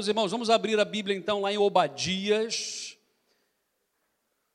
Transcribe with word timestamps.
Meus 0.00 0.08
irmãos, 0.08 0.30
vamos 0.30 0.48
abrir 0.48 0.80
a 0.80 0.84
Bíblia 0.86 1.14
então 1.14 1.42
lá 1.42 1.52
em 1.52 1.58
Obadias. 1.58 2.96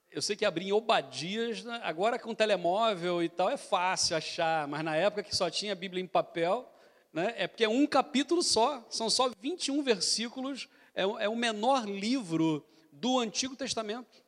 Eu 0.09 0.19
sei 0.19 0.35
que 0.35 0.43
abrir 0.43 0.65
em 0.65 0.71
Obadias, 0.71 1.63
né? 1.63 1.79
agora 1.83 2.17
com 2.17 2.33
telemóvel 2.33 3.21
e 3.21 3.29
tal, 3.29 3.47
é 3.47 3.55
fácil 3.55 4.17
achar, 4.17 4.67
mas 4.67 4.83
na 4.83 4.95
época 4.95 5.21
que 5.21 5.35
só 5.35 5.47
tinha 5.47 5.73
a 5.73 5.75
Bíblia 5.75 6.01
em 6.01 6.07
papel, 6.07 6.67
né? 7.13 7.35
é 7.37 7.47
porque 7.47 7.63
é 7.63 7.69
um 7.69 7.85
capítulo 7.85 8.41
só, 8.41 8.83
são 8.89 9.07
só 9.07 9.29
21 9.39 9.83
versículos, 9.83 10.67
é, 10.95 11.03
é 11.03 11.29
o 11.29 11.35
menor 11.35 11.87
livro 11.87 12.65
do 12.91 13.19
Antigo 13.19 13.55
Testamento. 13.55 14.23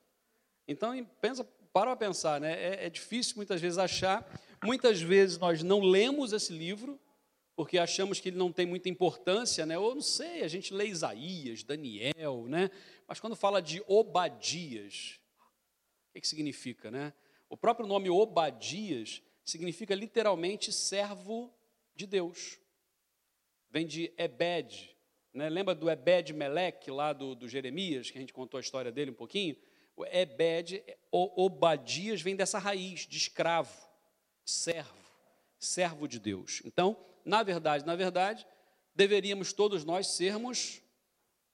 Então, 0.68 1.04
pensa, 1.20 1.44
para 1.74 1.96
pensar, 1.96 2.40
né? 2.40 2.54
É, 2.54 2.86
é 2.86 2.90
difícil 2.92 3.38
muitas 3.38 3.60
vezes 3.60 3.80
achar, 3.80 4.24
muitas 4.64 5.02
vezes 5.02 5.40
nós 5.40 5.64
não 5.64 5.80
lemos 5.80 6.32
esse 6.32 6.54
livro, 6.54 7.00
porque 7.58 7.80
achamos 7.80 8.20
que 8.20 8.30
ele 8.30 8.38
não 8.38 8.52
tem 8.52 8.68
muita 8.68 8.88
importância, 8.88 9.66
né? 9.66 9.80
Ou 9.80 9.96
não 9.96 10.02
sei, 10.02 10.44
a 10.44 10.48
gente 10.48 10.72
lê 10.72 10.86
Isaías, 10.86 11.64
Daniel, 11.64 12.46
né? 12.48 12.70
Mas 13.08 13.20
quando 13.20 13.36
fala 13.36 13.60
de 13.60 13.84
Obadias, 13.88 15.20
o 16.08 16.14
que, 16.14 16.22
que 16.22 16.28
significa, 16.28 16.92
né? 16.92 17.12
O 17.50 17.58
próprio 17.58 17.88
nome 17.88 18.12
Obadias 18.12 19.24
significa 19.44 19.96
literalmente 19.96 20.72
servo 20.72 21.52
de 21.96 22.06
Deus. 22.06 22.60
Vem 23.72 23.88
de 23.88 24.14
Ebed, 24.20 24.96
né? 25.34 25.50
Lembra 25.50 25.74
do 25.74 25.90
Ebed 25.90 26.34
Meleque 26.34 26.92
lá 26.92 27.12
do, 27.12 27.34
do 27.34 27.50
Jeremias, 27.50 28.12
que 28.12 28.20
a 28.20 28.22
gente 28.22 28.34
contou 28.34 28.60
a 28.60 28.62
história 28.62 28.92
dele 28.92 29.10
um 29.10 29.16
pouquinho? 29.16 29.58
O 29.96 30.06
Ebed, 30.06 30.84
o 31.12 31.46
Obadias 31.46 32.22
vem 32.22 32.36
dessa 32.36 32.60
raiz 32.60 33.08
de 33.08 33.18
escravo, 33.18 33.90
servo, 34.46 34.94
servo 35.58 36.08
de 36.08 36.20
Deus. 36.20 36.62
Então, 36.64 36.96
na 37.28 37.44
verdade, 37.44 37.86
na 37.86 37.96
verdade, 37.96 38.48
deveríamos 38.96 39.52
todos 39.54 39.84
nós 39.84 40.08
sermos 40.08 40.82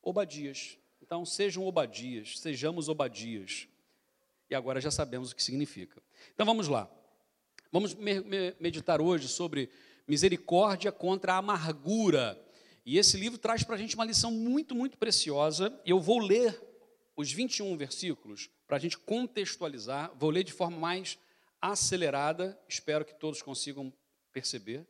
Obadias. 0.02 0.77
Então, 1.02 1.25
sejam 1.25 1.66
Obadias, 1.66 2.39
sejamos 2.39 2.88
Obadias. 2.88 3.67
E 4.49 4.55
agora 4.55 4.79
já 4.79 4.91
sabemos 4.91 5.31
o 5.31 5.35
que 5.35 5.41
significa. 5.41 6.01
Então, 6.33 6.45
vamos 6.45 6.67
lá. 6.67 6.89
Vamos 7.71 7.95
meditar 8.59 9.01
hoje 9.01 9.27
sobre 9.27 9.69
misericórdia 10.07 10.91
contra 10.91 11.33
a 11.33 11.38
amargura. 11.38 12.39
E 12.85 12.97
esse 12.97 13.17
livro 13.17 13.39
traz 13.39 13.63
para 13.63 13.75
a 13.75 13.77
gente 13.77 13.95
uma 13.95 14.05
lição 14.05 14.29
muito, 14.29 14.75
muito 14.75 14.97
preciosa. 14.97 15.75
Eu 15.85 15.99
vou 15.99 16.19
ler 16.19 16.61
os 17.16 17.31
21 17.31 17.75
versículos 17.77 18.49
para 18.67 18.77
a 18.77 18.79
gente 18.79 18.97
contextualizar. 18.97 20.11
Vou 20.16 20.29
ler 20.29 20.44
de 20.44 20.53
forma 20.53 20.77
mais 20.77 21.17
acelerada, 21.59 22.59
espero 22.67 23.05
que 23.05 23.16
todos 23.16 23.41
consigam 23.41 23.91
perceber. 24.31 24.85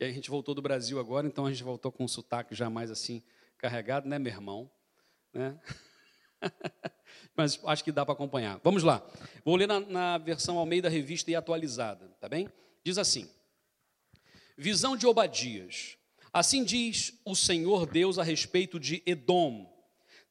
E 0.00 0.04
aí 0.04 0.10
a 0.10 0.14
gente 0.14 0.30
voltou 0.30 0.54
do 0.54 0.62
Brasil 0.62 0.98
agora, 0.98 1.26
então 1.26 1.44
a 1.44 1.50
gente 1.50 1.62
voltou 1.62 1.92
com 1.92 2.02
um 2.02 2.08
sotaque 2.08 2.54
já 2.54 2.70
mais 2.70 2.90
assim 2.90 3.22
carregado, 3.58 4.08
né, 4.08 4.18
meu 4.18 4.32
irmão? 4.32 4.70
Né? 5.30 5.60
Mas 7.36 7.60
acho 7.66 7.84
que 7.84 7.92
dá 7.92 8.06
para 8.06 8.14
acompanhar. 8.14 8.58
Vamos 8.64 8.82
lá. 8.82 9.06
Vou 9.44 9.56
ler 9.56 9.68
na, 9.68 9.78
na 9.78 10.16
versão 10.16 10.56
Almeida 10.58 10.88
Revista 10.88 11.30
e 11.30 11.34
atualizada, 11.34 12.08
tá 12.18 12.30
bem? 12.30 12.48
Diz 12.82 12.96
assim: 12.96 13.28
Visão 14.56 14.96
de 14.96 15.06
Obadias. 15.06 15.98
Assim 16.32 16.64
diz 16.64 17.20
o 17.22 17.36
Senhor 17.36 17.84
Deus 17.84 18.18
a 18.18 18.22
respeito 18.22 18.80
de 18.80 19.02
Edom 19.04 19.70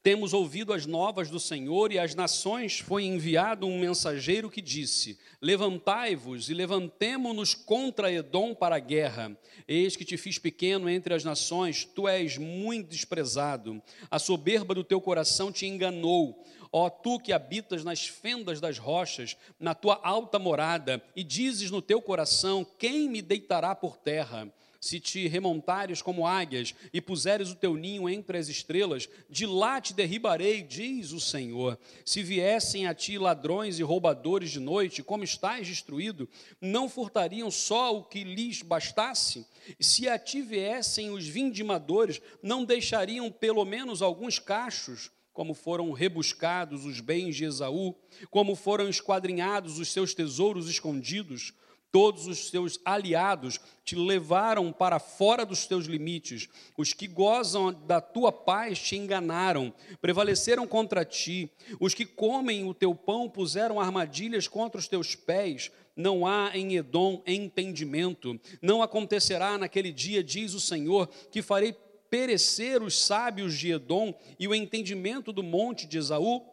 temos 0.01 0.33
ouvido 0.33 0.71
as 0.71 0.85
novas 0.85 1.29
do 1.29 1.39
Senhor 1.39 1.91
e 1.91 1.99
às 1.99 2.15
nações 2.15 2.79
foi 2.79 3.03
enviado 3.03 3.67
um 3.67 3.79
mensageiro 3.79 4.49
que 4.49 4.61
disse: 4.61 5.19
Levantai-vos 5.41 6.49
e 6.49 6.53
levantemo-nos 6.53 7.53
contra 7.53 8.11
Edom 8.11 8.55
para 8.55 8.77
a 8.77 8.79
guerra. 8.79 9.37
Eis 9.67 9.95
que 9.97 10.05
te 10.05 10.15
fiz 10.15 10.37
pequeno 10.37 10.89
entre 10.89 11.13
as 11.13 11.23
nações, 11.23 11.83
tu 11.83 12.07
és 12.07 12.37
muito 12.37 12.89
desprezado. 12.89 13.81
A 14.09 14.17
soberba 14.17 14.73
do 14.73 14.83
teu 14.83 15.01
coração 15.01 15.51
te 15.51 15.65
enganou. 15.65 16.45
Ó 16.71 16.89
tu 16.89 17.19
que 17.19 17.33
habitas 17.33 17.83
nas 17.83 18.07
fendas 18.07 18.61
das 18.61 18.77
rochas, 18.77 19.35
na 19.59 19.73
tua 19.73 19.99
alta 20.03 20.39
morada, 20.39 21.03
e 21.15 21.23
dizes 21.23 21.71
no 21.71 21.81
teu 21.81 22.01
coração: 22.01 22.65
Quem 22.77 23.09
me 23.09 23.21
deitará 23.21 23.75
por 23.75 23.97
terra? 23.97 24.49
Se 24.79 24.99
te 24.99 25.27
remontares 25.27 26.01
como 26.01 26.25
águias 26.25 26.73
e 26.93 27.01
puseres 27.01 27.49
o 27.51 27.55
teu 27.55 27.75
ninho 27.75 28.09
entre 28.09 28.37
as 28.37 28.47
estrelas, 28.47 29.09
de 29.29 29.45
lá 29.45 29.81
te 29.81 29.93
derribarei, 29.93 30.61
diz 30.61 31.11
o 31.11 31.19
Senhor. 31.19 31.77
Se 32.05 32.23
viessem 32.23 32.87
a 32.87 32.93
ti 32.93 33.17
ladrões 33.17 33.79
e 33.79 33.83
roubadores 33.83 34.51
de 34.51 34.59
noite, 34.59 35.03
como 35.03 35.23
estás 35.23 35.67
destruído, 35.67 36.29
não 36.61 36.87
furtariam 36.87 37.51
só 37.51 37.95
o 37.95 38.03
que 38.03 38.23
lhes 38.23 38.61
bastasse? 38.61 39.45
Se 39.79 40.07
a 40.07 40.17
ti 40.17 40.41
viessem 40.41 41.11
os 41.11 41.27
vindimadores, 41.27 42.21
não 42.41 42.63
deixariam 42.63 43.31
pelo 43.31 43.65
menos 43.65 44.01
alguns 44.01 44.39
cachos? 44.39 45.11
como 45.31 45.53
foram 45.53 45.93
rebuscados 45.93 46.83
os 46.83 46.99
bens 46.99 47.33
de 47.33 47.45
Esaú, 47.45 47.95
como 48.29 48.57
foram 48.57 48.89
esquadrinhados 48.89 49.79
os 49.79 49.87
seus 49.89 50.13
tesouros 50.13 50.67
escondidos, 50.67 51.53
Todos 51.91 52.27
os 52.27 52.51
teus 52.51 52.79
aliados 52.85 53.59
te 53.83 53.95
levaram 53.95 54.71
para 54.71 54.99
fora 54.99 55.43
dos 55.43 55.65
teus 55.65 55.85
limites. 55.85 56.47
Os 56.77 56.93
que 56.93 57.07
gozam 57.07 57.73
da 57.73 57.99
tua 57.99 58.31
paz 58.31 58.77
te 58.79 58.95
enganaram, 58.95 59.73
prevaleceram 59.99 60.67
contra 60.67 61.03
ti. 61.03 61.51
Os 61.79 61.95
que 61.95 62.05
comem 62.05 62.67
o 62.67 62.75
teu 62.75 62.93
pão 62.93 63.27
puseram 63.27 63.79
armadilhas 63.79 64.47
contra 64.47 64.79
os 64.79 64.87
teus 64.87 65.15
pés. 65.15 65.71
Não 65.95 66.27
há 66.27 66.51
em 66.53 66.75
Edom 66.75 67.23
entendimento. 67.25 68.39
Não 68.61 68.83
acontecerá 68.83 69.57
naquele 69.57 69.91
dia, 69.91 70.23
diz 70.23 70.53
o 70.53 70.59
Senhor, 70.59 71.09
que 71.31 71.41
farei 71.41 71.75
perecer 72.09 72.83
os 72.83 72.97
sábios 72.99 73.57
de 73.57 73.71
Edom 73.71 74.13
e 74.39 74.47
o 74.47 74.53
entendimento 74.53 75.31
do 75.33 75.41
monte 75.41 75.87
de 75.87 75.97
Esaú. 75.97 76.43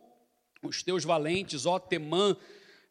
Os 0.63 0.83
teus 0.83 1.05
valentes, 1.05 1.67
ó 1.67 1.79
Temã, 1.79 2.37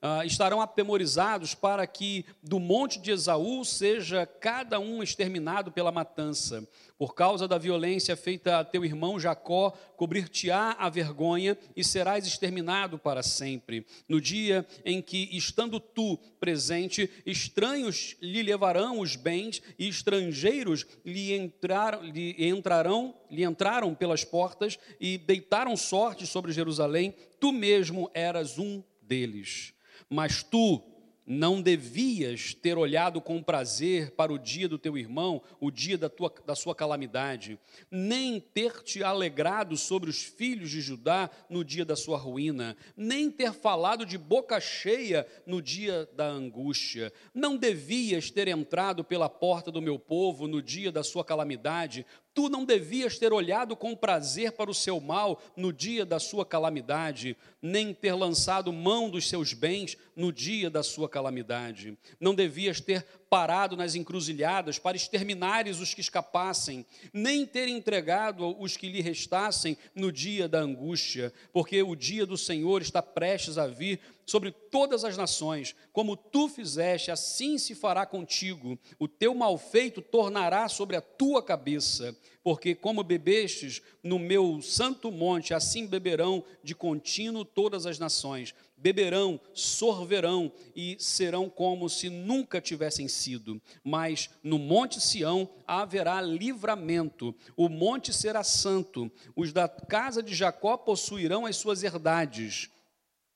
ah, 0.08 0.24
estarão 0.24 0.62
atemorizados 0.62 1.56
para 1.56 1.88
que 1.88 2.28
do 2.44 2.60
monte 2.60 3.00
de 3.00 3.10
Esaú 3.10 3.66
seja 3.66 4.24
cada 4.24 4.80
um 4.80 5.02
exterminado 5.02 5.72
pela 5.72 5.92
matança. 5.92 6.64
Por 6.96 7.16
causa 7.16 7.48
da 7.48 7.58
violência 7.58 8.16
feita 8.16 8.60
a 8.60 8.64
teu 8.64 8.86
irmão 8.86 9.20
Jacó, 9.20 9.72
cobrir-te-á 9.98 10.76
a 10.78 10.90
vergonha 10.90 11.58
e 11.76 11.84
serás 11.84 12.28
exterminado 12.28 13.00
para 13.00 13.24
sempre. 13.24 13.84
No 14.08 14.22
dia 14.22 14.64
em 14.86 15.02
que, 15.02 15.36
estando 15.36 15.80
tu 15.80 16.20
presente, 16.40 17.10
estranhos 17.26 18.16
lhe 18.22 18.44
levarão 18.44 19.00
os 19.00 19.16
bens 19.16 19.60
e 19.80 19.90
estrangeiros 19.90 20.86
lhe, 21.04 21.34
entrar, 21.34 22.00
lhe 22.04 22.48
entrarão, 22.48 23.16
lhe 23.32 23.44
entraram 23.44 23.96
pelas 23.96 24.24
portas 24.24 24.78
e 25.00 25.18
deitaram 25.18 25.76
sorte 25.76 26.28
sobre 26.28 26.52
Jerusalém, 26.52 27.16
tu 27.40 27.52
mesmo 27.52 28.12
eras 28.14 28.60
um 28.60 28.84
deles. 29.02 29.75
Mas 30.10 30.44
tu 30.44 30.82
não 31.26 31.60
devias 31.60 32.54
ter 32.54 32.78
olhado 32.78 33.20
com 33.20 33.42
prazer 33.42 34.12
para 34.12 34.32
o 34.32 34.38
dia 34.38 34.70
do 34.70 34.78
teu 34.78 34.98
irmão, 34.98 35.42
o 35.60 35.72
dia 35.72 35.98
da, 35.98 36.08
tua, 36.08 36.32
da 36.46 36.56
sua 36.56 36.76
calamidade, 36.76 37.60
nem 37.90 38.40
ter 38.40 38.84
te 38.84 39.04
alegrado 39.04 39.76
sobre 39.76 40.10
os 40.10 40.22
filhos 40.22 40.70
de 40.70 40.82
Judá 40.82 41.30
no 41.50 41.64
dia 41.64 41.84
da 41.84 41.96
sua 41.96 42.18
ruína, 42.18 42.78
nem 42.96 43.32
ter 43.32 43.54
falado 43.54 44.06
de 44.06 44.18
boca 44.18 44.60
cheia 44.60 45.26
no 45.48 45.62
dia 45.62 46.08
da 46.14 46.28
angústia. 46.28 47.12
Não 47.34 47.58
devias 47.58 48.30
ter 48.30 48.48
entrado 48.48 49.04
pela 49.04 49.30
porta 49.30 49.72
do 49.72 49.82
meu 49.82 49.98
povo 49.98 50.48
no 50.48 50.62
dia 50.62 50.92
da 50.92 51.04
sua 51.04 51.26
calamidade, 51.26 52.06
Tu 52.36 52.50
não 52.50 52.66
devias 52.66 53.18
ter 53.18 53.32
olhado 53.32 53.78
com 53.78 53.96
prazer 53.96 54.52
para 54.52 54.70
o 54.70 54.74
seu 54.74 55.00
mal 55.00 55.42
no 55.56 55.72
dia 55.72 56.06
da 56.06 56.20
sua 56.20 56.46
calamidade, 56.46 57.38
nem 57.62 57.94
ter 57.94 58.14
lançado 58.14 58.74
mão 58.74 59.10
dos 59.10 59.30
seus 59.30 59.54
bens 59.54 59.98
no 60.18 60.34
dia 60.34 60.70
da 60.70 60.84
sua 60.84 61.08
calamidade. 61.08 61.98
Não 62.20 62.36
devias 62.36 62.82
ter 62.82 63.06
parado 63.30 63.78
nas 63.78 63.96
encruzilhadas 63.96 64.78
para 64.78 64.98
exterminares 64.98 65.80
os 65.80 65.94
que 65.94 66.02
escapassem, 66.02 66.86
nem 67.14 67.46
ter 67.46 67.70
entregado 67.70 68.62
os 68.62 68.76
que 68.76 68.90
lhe 68.90 69.02
restassem 69.02 69.78
no 69.96 70.12
dia 70.12 70.48
da 70.48 70.60
angústia, 70.60 71.34
porque 71.54 71.82
o 71.82 71.96
dia 71.96 72.26
do 72.26 72.38
Senhor 72.38 72.82
está 72.82 73.02
prestes 73.02 73.58
a 73.58 73.66
vir 73.66 74.02
sobre 74.26 74.52
todas 74.52 75.06
as 75.06 75.16
nações. 75.16 75.76
Como 75.94 76.18
tu 76.18 76.48
fizeste, 76.50 77.12
assim 77.12 77.58
se 77.58 77.76
fará 77.76 78.06
contigo. 78.06 78.78
O 78.98 79.08
teu 79.08 79.36
malfeito 79.36 80.02
tornará 80.02 80.68
sobre 80.68 80.96
a 80.96 81.02
tua 81.02 81.44
cabeça, 81.44 82.18
porque 82.44 82.74
como 82.74 83.04
bebestes 83.04 83.82
no 84.04 84.18
meu 84.18 84.62
santo 84.62 85.12
monte, 85.12 85.54
assim 85.54 85.86
beberão 85.86 86.44
de 86.64 86.74
contínuo 86.74 87.46
todas 87.46 87.86
as 87.86 88.00
nações. 88.00 88.54
Beberão, 88.78 89.40
sorverão 89.54 90.52
e 90.76 90.98
serão 91.00 91.50
como 91.50 91.90
se 91.90 92.10
nunca 92.10 92.60
tivessem 92.60 93.08
sido. 93.08 93.62
Mas 93.84 94.30
no 94.44 94.60
monte 94.60 95.00
Sião 95.00 95.50
haverá 95.66 96.22
livramento. 96.22 97.34
O 97.56 97.70
monte 97.70 98.14
será 98.14 98.44
santo. 98.44 99.10
Os 99.36 99.54
da 99.54 99.68
casa 99.68 100.22
de 100.22 100.36
Jacó 100.36 100.76
possuirão 100.76 101.46
as 101.46 101.56
suas 101.56 101.84
herdades 101.84 102.70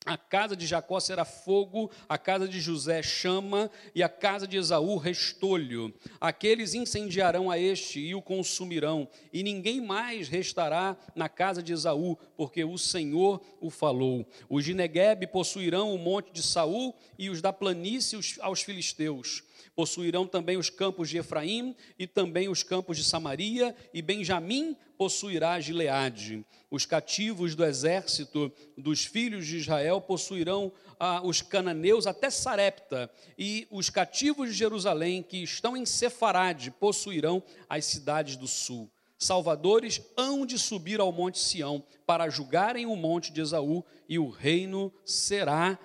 A 0.05 0.17
casa 0.17 0.55
de 0.55 0.65
Jacó 0.65 0.97
será 0.99 1.25
fogo, 1.25 1.91
a 2.07 2.17
casa 2.17 2.47
de 2.47 2.61
José 2.61 3.03
chama, 3.03 3.69
e 3.93 4.01
a 4.01 4.07
casa 4.07 4.47
de 4.47 4.55
Esaú 4.55 4.95
restolho. 4.95 5.93
Aqueles 6.21 6.73
incendiarão 6.73 7.51
a 7.51 7.59
este 7.59 7.99
e 7.99 8.15
o 8.15 8.21
consumirão, 8.21 9.09
e 9.33 9.43
ninguém 9.43 9.81
mais 9.81 10.29
restará 10.29 10.95
na 11.13 11.27
casa 11.27 11.61
de 11.61 11.73
Esaú, 11.73 12.17
porque 12.37 12.63
o 12.63 12.77
Senhor 12.77 13.41
o 13.59 13.69
falou. 13.69 14.25
Os 14.49 14.63
de 14.63 14.73
Negueb 14.73 15.27
possuirão 15.27 15.93
o 15.93 15.97
monte 15.97 16.31
de 16.31 16.41
Saul 16.41 16.95
e 17.17 17.29
os 17.29 17.41
da 17.41 17.51
planície 17.51 18.17
aos 18.39 18.61
filisteus. 18.61 19.43
Possuirão 19.79 20.27
também 20.27 20.57
os 20.57 20.69
campos 20.69 21.09
de 21.09 21.19
Efraim 21.19 21.73
e 21.97 22.05
também 22.05 22.49
os 22.49 22.63
campos 22.63 22.97
de 22.97 23.03
Samaria, 23.05 23.73
e 23.93 24.01
Benjamim 24.01 24.75
possuirá 24.97 25.57
Gileade. 25.57 26.45
Os 26.69 26.85
cativos 26.85 27.55
do 27.55 27.63
exército 27.63 28.51
dos 28.77 29.05
filhos 29.05 29.47
de 29.47 29.55
Israel 29.55 30.01
possuirão 30.01 30.69
ah, 30.99 31.21
os 31.23 31.41
cananeus 31.41 32.07
até 32.07 32.29
Sarepta, 32.29 33.09
e 33.37 33.65
os 33.71 33.89
cativos 33.89 34.49
de 34.49 34.55
Jerusalém, 34.55 35.23
que 35.23 35.37
estão 35.41 35.77
em 35.77 35.85
Sefarade, 35.85 36.71
possuirão 36.71 37.41
as 37.69 37.85
cidades 37.85 38.35
do 38.35 38.49
sul. 38.49 38.91
Salvadores 39.17 40.01
hão 40.17 40.45
de 40.45 40.59
subir 40.59 40.99
ao 40.99 41.13
monte 41.13 41.39
Sião 41.39 41.81
para 42.05 42.29
julgarem 42.29 42.85
o 42.85 42.97
monte 42.97 43.31
de 43.31 43.39
Esaú, 43.39 43.85
e 44.09 44.19
o 44.19 44.29
reino 44.29 44.91
será 45.05 45.79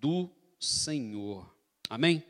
do 0.00 0.28
Senhor. 0.58 1.48
Amém? 1.88 2.24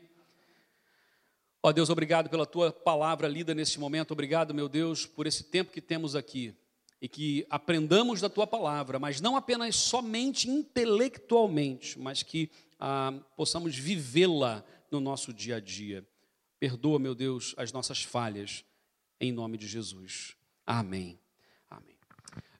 Ó 1.63 1.71
Deus, 1.71 1.91
obrigado 1.91 2.27
pela 2.27 2.45
tua 2.45 2.71
palavra 2.71 3.27
lida 3.27 3.53
neste 3.53 3.79
momento. 3.79 4.11
Obrigado, 4.11 4.51
meu 4.51 4.67
Deus, 4.67 5.05
por 5.05 5.27
esse 5.27 5.43
tempo 5.43 5.71
que 5.71 5.79
temos 5.79 6.15
aqui 6.15 6.55
e 6.99 7.07
que 7.07 7.45
aprendamos 7.51 8.19
da 8.19 8.29
tua 8.29 8.47
palavra, 8.47 8.97
mas 8.97 9.21
não 9.21 9.35
apenas 9.35 9.75
somente 9.75 10.49
intelectualmente, 10.49 11.99
mas 11.99 12.23
que 12.23 12.49
ah, 12.79 13.13
possamos 13.37 13.75
vivê-la 13.75 14.63
no 14.89 14.99
nosso 14.99 15.31
dia 15.31 15.57
a 15.57 15.59
dia. 15.59 16.03
Perdoa, 16.59 16.97
meu 16.97 17.13
Deus, 17.13 17.53
as 17.57 17.71
nossas 17.71 18.01
falhas, 18.01 18.65
em 19.19 19.31
nome 19.31 19.55
de 19.55 19.67
Jesus. 19.67 20.35
Amém. 20.65 21.19
Amém. 21.69 21.95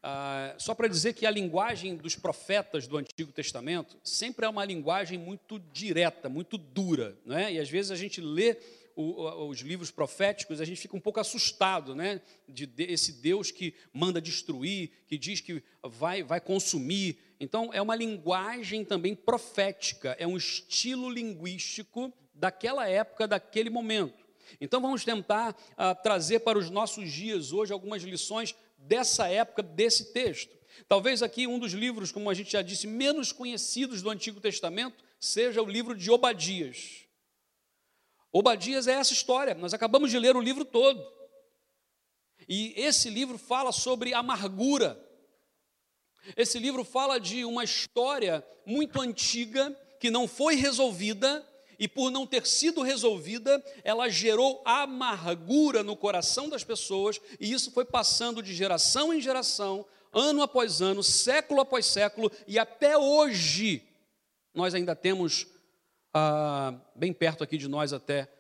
Ah, 0.03 0.53
só 0.59 0.75
para 0.75 0.87
dizer 0.87 1.13
que 1.13 1.25
a 1.25 1.31
linguagem 1.31 1.95
dos 1.95 2.15
profetas 2.15 2.85
do 2.85 2.97
Antigo 2.97 3.31
Testamento 3.31 3.97
sempre 4.03 4.45
é 4.45 4.49
uma 4.49 4.63
linguagem 4.63 5.17
muito 5.17 5.57
direta, 5.57 6.29
muito 6.29 6.55
dura, 6.55 7.17
não 7.25 7.35
é? 7.35 7.53
E 7.53 7.59
às 7.59 7.69
vezes 7.69 7.89
a 7.89 7.95
gente 7.95 8.21
lê 8.21 8.57
o, 8.95 9.47
os 9.47 9.59
livros 9.59 9.91
proféticos, 9.91 10.61
a 10.61 10.65
gente 10.65 10.81
fica 10.81 10.95
um 10.95 10.99
pouco 10.99 11.19
assustado, 11.19 11.95
né? 11.95 12.21
De, 12.47 12.65
de, 12.65 12.83
esse 12.83 13.13
Deus 13.13 13.51
que 13.51 13.73
manda 13.93 14.21
destruir, 14.21 14.91
que 15.07 15.17
diz 15.17 15.41
que 15.41 15.63
vai, 15.83 16.23
vai 16.23 16.39
consumir. 16.39 17.17
Então, 17.39 17.69
é 17.73 17.81
uma 17.81 17.95
linguagem 17.95 18.85
também 18.85 19.15
profética, 19.15 20.15
é 20.19 20.27
um 20.27 20.37
estilo 20.37 21.09
linguístico 21.09 22.13
daquela 22.33 22.87
época, 22.87 23.27
daquele 23.27 23.69
momento. 23.69 24.25
Então, 24.59 24.81
vamos 24.81 25.05
tentar 25.05 25.55
ah, 25.77 25.95
trazer 25.95 26.39
para 26.39 26.57
os 26.57 26.69
nossos 26.69 27.11
dias 27.11 27.53
hoje 27.53 27.71
algumas 27.71 28.03
lições 28.03 28.55
dessa 28.77 29.27
época, 29.27 29.63
desse 29.63 30.13
texto. 30.13 30.55
Talvez 30.87 31.21
aqui 31.21 31.47
um 31.47 31.59
dos 31.59 31.73
livros, 31.73 32.11
como 32.11 32.29
a 32.29 32.33
gente 32.33 32.51
já 32.51 32.61
disse, 32.61 32.87
menos 32.87 33.31
conhecidos 33.31 34.01
do 34.01 34.09
Antigo 34.09 34.39
Testamento 34.39 35.03
seja 35.19 35.61
o 35.61 35.65
livro 35.65 35.95
de 35.95 36.09
Obadias. 36.09 37.05
Obadias 38.31 38.87
é 38.87 38.93
essa 38.93 39.13
história, 39.13 39.53
nós 39.55 39.73
acabamos 39.73 40.09
de 40.09 40.17
ler 40.17 40.35
o 40.35 40.41
livro 40.41 40.63
todo. 40.63 41.05
E 42.47 42.73
esse 42.75 43.09
livro 43.09 43.37
fala 43.37 43.71
sobre 43.71 44.13
amargura. 44.13 44.99
Esse 46.37 46.59
livro 46.59 46.83
fala 46.83 47.19
de 47.19 47.43
uma 47.43 47.63
história 47.63 48.45
muito 48.65 49.01
antiga 49.01 49.75
que 49.99 50.09
não 50.09 50.27
foi 50.27 50.55
resolvida 50.55 51.47
e 51.81 51.87
por 51.87 52.11
não 52.11 52.27
ter 52.27 52.45
sido 52.45 52.83
resolvida, 52.83 53.63
ela 53.83 54.07
gerou 54.07 54.61
amargura 54.63 55.81
no 55.81 55.97
coração 55.97 56.47
das 56.47 56.63
pessoas, 56.63 57.19
e 57.39 57.51
isso 57.51 57.71
foi 57.71 57.83
passando 57.83 58.43
de 58.43 58.53
geração 58.53 59.11
em 59.11 59.19
geração, 59.19 59.83
ano 60.13 60.43
após 60.43 60.79
ano, 60.79 61.01
século 61.01 61.59
após 61.59 61.87
século, 61.87 62.31
e 62.47 62.59
até 62.59 62.95
hoje 62.95 63.83
nós 64.53 64.75
ainda 64.75 64.95
temos 64.95 65.47
ah, 66.13 66.73
bem 66.95 67.13
perto 67.13 67.43
aqui 67.43 67.57
de 67.57 67.67
nós 67.67 67.93
até 67.93 68.31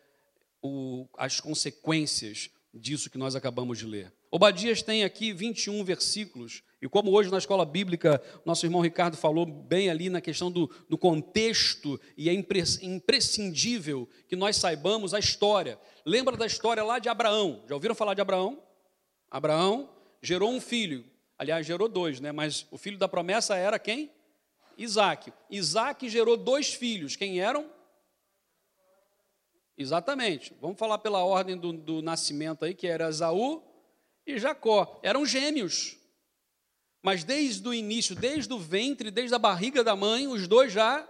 o, 0.61 1.07
as 1.17 1.39
consequências 1.39 2.49
disso 2.73 3.09
que 3.09 3.17
nós 3.17 3.35
acabamos 3.35 3.77
de 3.77 3.85
ler. 3.85 4.13
Obadias 4.29 4.81
tem 4.81 5.03
aqui 5.03 5.33
21 5.33 5.83
versículos, 5.83 6.63
e 6.81 6.87
como 6.87 7.11
hoje 7.11 7.29
na 7.29 7.37
escola 7.37 7.65
bíblica, 7.65 8.21
nosso 8.45 8.65
irmão 8.65 8.79
Ricardo 8.79 9.17
falou 9.17 9.45
bem 9.45 9.89
ali 9.89 10.09
na 10.09 10.21
questão 10.21 10.49
do, 10.49 10.71
do 10.87 10.97
contexto, 10.97 11.99
e 12.15 12.29
é 12.29 12.33
imprescindível 12.33 14.07
que 14.29 14.37
nós 14.37 14.55
saibamos 14.55 15.13
a 15.13 15.19
história. 15.19 15.77
Lembra 16.05 16.37
da 16.37 16.45
história 16.45 16.81
lá 16.81 16.97
de 16.97 17.09
Abraão? 17.09 17.63
Já 17.67 17.75
ouviram 17.75 17.93
falar 17.93 18.13
de 18.13 18.21
Abraão? 18.21 18.63
Abraão 19.29 19.89
gerou 20.21 20.49
um 20.49 20.61
filho, 20.61 21.03
aliás, 21.37 21.65
gerou 21.67 21.89
dois, 21.89 22.21
né? 22.21 22.31
mas 22.31 22.65
o 22.71 22.77
filho 22.77 22.97
da 22.97 23.09
promessa 23.09 23.55
era 23.55 23.77
quem? 23.77 24.09
Isaac. 24.83 25.31
Isaac 25.49 26.09
gerou 26.09 26.37
dois 26.37 26.73
filhos. 26.73 27.15
Quem 27.15 27.39
eram? 27.39 27.69
Exatamente. 29.77 30.55
Vamos 30.61 30.77
falar 30.77 30.97
pela 30.99 31.23
ordem 31.23 31.57
do, 31.57 31.73
do 31.73 32.01
nascimento 32.01 32.65
aí, 32.65 32.73
que 32.73 32.87
era 32.87 33.09
Esaú 33.09 33.63
e 34.25 34.37
Jacó. 34.37 34.99
Eram 35.03 35.25
gêmeos. 35.25 35.97
Mas 37.01 37.23
desde 37.23 37.67
o 37.67 37.73
início, 37.73 38.15
desde 38.15 38.53
o 38.53 38.59
ventre, 38.59 39.09
desde 39.09 39.33
a 39.33 39.39
barriga 39.39 39.83
da 39.83 39.95
mãe, 39.95 40.27
os 40.27 40.47
dois 40.47 40.71
já 40.71 41.07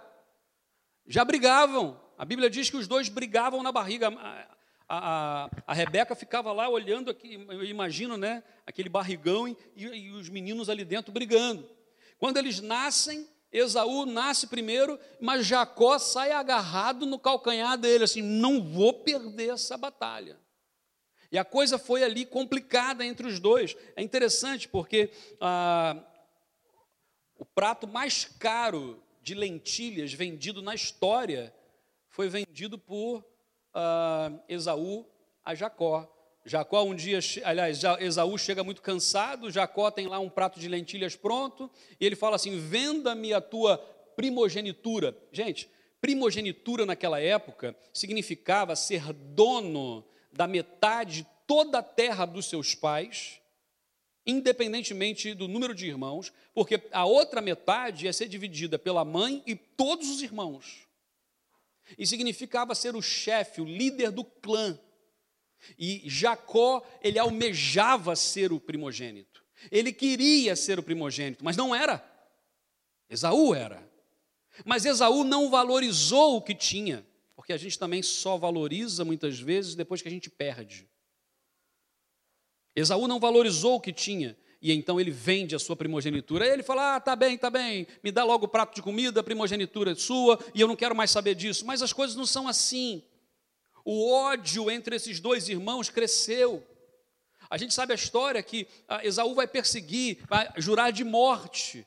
já 1.06 1.26
brigavam. 1.26 2.00
A 2.18 2.24
Bíblia 2.24 2.50
diz 2.50 2.70
que 2.70 2.78
os 2.78 2.88
dois 2.88 3.10
brigavam 3.10 3.62
na 3.62 3.72
barriga. 3.72 4.08
A, 4.08 4.48
a, 4.88 5.50
a 5.68 5.74
Rebeca 5.74 6.16
ficava 6.16 6.54
lá 6.54 6.70
olhando 6.70 7.10
aqui, 7.10 7.46
eu 7.50 7.64
imagino, 7.64 8.18
né, 8.18 8.44
aquele 8.66 8.90
barrigão 8.90 9.48
e, 9.48 9.58
e 9.76 10.12
os 10.12 10.30
meninos 10.30 10.70
ali 10.70 10.86
dentro 10.86 11.12
brigando. 11.12 11.68
Quando 12.18 12.38
eles 12.38 12.62
nascem, 12.62 13.28
Esaú 13.52 14.06
nasce 14.06 14.48
primeiro, 14.48 14.98
mas 15.20 15.46
Jacó 15.46 16.00
sai 16.00 16.32
agarrado 16.32 17.06
no 17.06 17.20
calcanhar 17.20 17.78
dele, 17.78 18.06
assim, 18.06 18.22
não 18.22 18.64
vou 18.64 18.94
perder 18.94 19.50
essa 19.50 19.78
batalha. 19.78 20.40
E 21.32 21.38
a 21.38 21.46
coisa 21.46 21.78
foi 21.78 22.04
ali 22.04 22.26
complicada 22.26 23.06
entre 23.06 23.26
os 23.28 23.40
dois. 23.40 23.76
É 23.96 24.02
interessante 24.02 24.68
porque 24.68 25.10
ah, 25.40 25.98
o 27.38 27.46
prato 27.46 27.88
mais 27.88 28.26
caro 28.26 29.02
de 29.22 29.34
lentilhas 29.34 30.14
vendido 30.14 30.62
na 30.62 30.76
história 30.76 31.54
foi 32.10 32.28
vendido 32.28 32.78
por 32.78 33.26
ah, 33.74 34.32
Esaú 34.50 35.06
a 35.44 35.56
Jacó. 35.56 36.10
Jacó 36.44 36.84
um 36.84 36.96
dia, 36.96 37.20
aliás, 37.44 37.82
Esaú 38.00 38.38
chega 38.38 38.64
muito 38.64 38.82
cansado, 38.82 39.52
Jacó 39.52 39.92
tem 39.92 40.08
lá 40.08 40.20
um 40.20 40.30
prato 40.30 40.60
de 40.60 40.68
lentilhas 40.68 41.16
pronto, 41.16 41.70
e 42.00 42.06
ele 42.06 42.16
fala 42.16 42.36
assim: 42.36 42.60
venda-me 42.60 43.34
a 43.34 43.40
tua 43.40 43.78
primogenitura. 44.16 45.16
Gente, 45.32 45.70
primogenitura 46.00 46.86
naquela 46.86 47.20
época 47.20 47.76
significava 47.94 48.76
ser 48.76 49.14
dono 49.14 50.04
da 50.32 50.48
metade 50.48 51.22
de 51.22 51.28
toda 51.46 51.80
a 51.80 51.84
terra 51.84 52.26
dos 52.26 52.46
seus 52.46 52.74
pais, 52.74 53.40
independentemente 54.26 55.34
do 55.34 55.48
número 55.48 55.76
de 55.76 55.86
irmãos, 55.88 56.32
porque 56.54 56.82
a 56.92 57.06
outra 57.06 57.42
metade 57.42 58.06
ia 58.06 58.14
ser 58.14 58.28
dividida 58.28 58.80
pela 58.80 59.04
mãe 59.04 59.44
e 59.46 59.56
todos 59.56 60.10
os 60.10 60.22
irmãos. 60.22 60.88
E 61.98 62.08
significava 62.08 62.74
ser 62.74 62.96
o 62.96 63.02
chefe, 63.02 63.60
o 63.60 63.66
líder 63.66 64.12
do 64.12 64.24
clã. 64.24 64.80
E 65.78 66.04
Jacó, 66.06 66.84
ele 67.02 67.20
almejava 67.20 68.16
ser 68.16 68.52
o 68.52 68.60
primogênito. 68.60 69.44
Ele 69.72 69.92
queria 69.92 70.56
ser 70.56 70.80
o 70.80 70.84
primogênito, 70.84 71.44
mas 71.44 71.58
não 71.58 71.76
era. 71.76 72.04
Esaú 73.10 73.54
era. 73.54 73.88
Mas 74.66 74.86
Esaú 74.86 75.24
não 75.24 75.50
valorizou 75.50 76.38
o 76.38 76.42
que 76.42 76.56
tinha, 76.56 77.06
porque 77.36 77.54
a 77.54 77.58
gente 77.58 77.78
também 77.78 78.02
só 78.02 78.38
valoriza 78.38 79.04
muitas 79.06 79.40
vezes 79.40 79.76
depois 79.76 80.02
que 80.02 80.08
a 80.08 80.12
gente 80.12 80.30
perde. 80.30 80.90
Esaú 82.76 83.08
não 83.08 83.20
valorizou 83.20 83.76
o 83.76 83.82
que 83.82 83.92
tinha, 83.92 84.38
e 84.62 84.72
então 84.72 85.00
ele 85.00 85.12
vende 85.12 85.56
a 85.56 85.60
sua 85.60 85.76
primogenitura. 85.76 86.46
Aí 86.46 86.52
ele 86.52 86.64
fala: 86.64 86.96
Ah, 86.96 87.00
tá 87.00 87.16
bem, 87.16 87.38
tá 87.38 87.50
bem, 87.50 87.88
me 88.04 88.12
dá 88.12 88.24
logo 88.24 88.46
o 88.46 88.50
prato 88.50 88.76
de 88.76 88.82
comida, 88.82 89.20
a 89.20 89.24
primogenitura 89.24 89.92
é 89.92 89.96
sua, 89.96 90.40
e 90.54 90.62
eu 90.62 90.68
não 90.68 90.76
quero 90.76 90.96
mais 90.96 91.12
saber 91.12 91.36
disso. 91.36 91.66
Mas 91.66 91.82
as 91.82 91.92
coisas 91.92 92.16
não 92.16 92.26
são 92.26 92.48
assim. 92.48 93.04
O 93.84 94.12
ódio 94.12 94.70
entre 94.70 94.96
esses 94.96 95.20
dois 95.20 95.50
irmãos 95.50 95.90
cresceu. 95.90 96.66
A 97.50 97.58
gente 97.58 97.74
sabe 97.74 97.92
a 97.92 97.96
história 97.96 98.42
que 98.42 98.68
ah, 98.88 99.06
Esaú 99.06 99.36
vai 99.36 99.48
perseguir, 99.48 100.20
vai 100.30 100.50
jurar 100.58 100.92
de 100.92 101.04
morte 101.04 101.86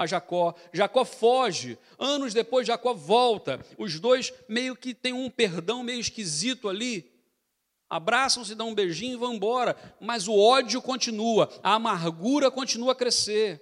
a 0.00 0.06
Jacó. 0.06 0.54
Jacó 0.72 1.04
foge. 1.04 1.78
Anos 1.98 2.32
depois, 2.32 2.66
Jacó 2.66 2.94
volta. 2.94 3.60
Os 3.76 4.00
dois 4.00 4.32
meio 4.48 4.74
que 4.74 4.94
têm 4.94 5.12
um 5.12 5.28
perdão 5.28 5.82
meio 5.82 6.00
esquisito 6.00 6.70
ali. 6.70 7.10
Abraçam-se, 7.88 8.54
dão 8.54 8.70
um 8.70 8.74
beijinho 8.74 9.14
e 9.14 9.18
vão 9.18 9.34
embora. 9.34 9.76
Mas 10.00 10.26
o 10.26 10.34
ódio 10.34 10.80
continua, 10.80 11.50
a 11.62 11.74
amargura 11.74 12.50
continua 12.50 12.92
a 12.92 12.94
crescer. 12.94 13.60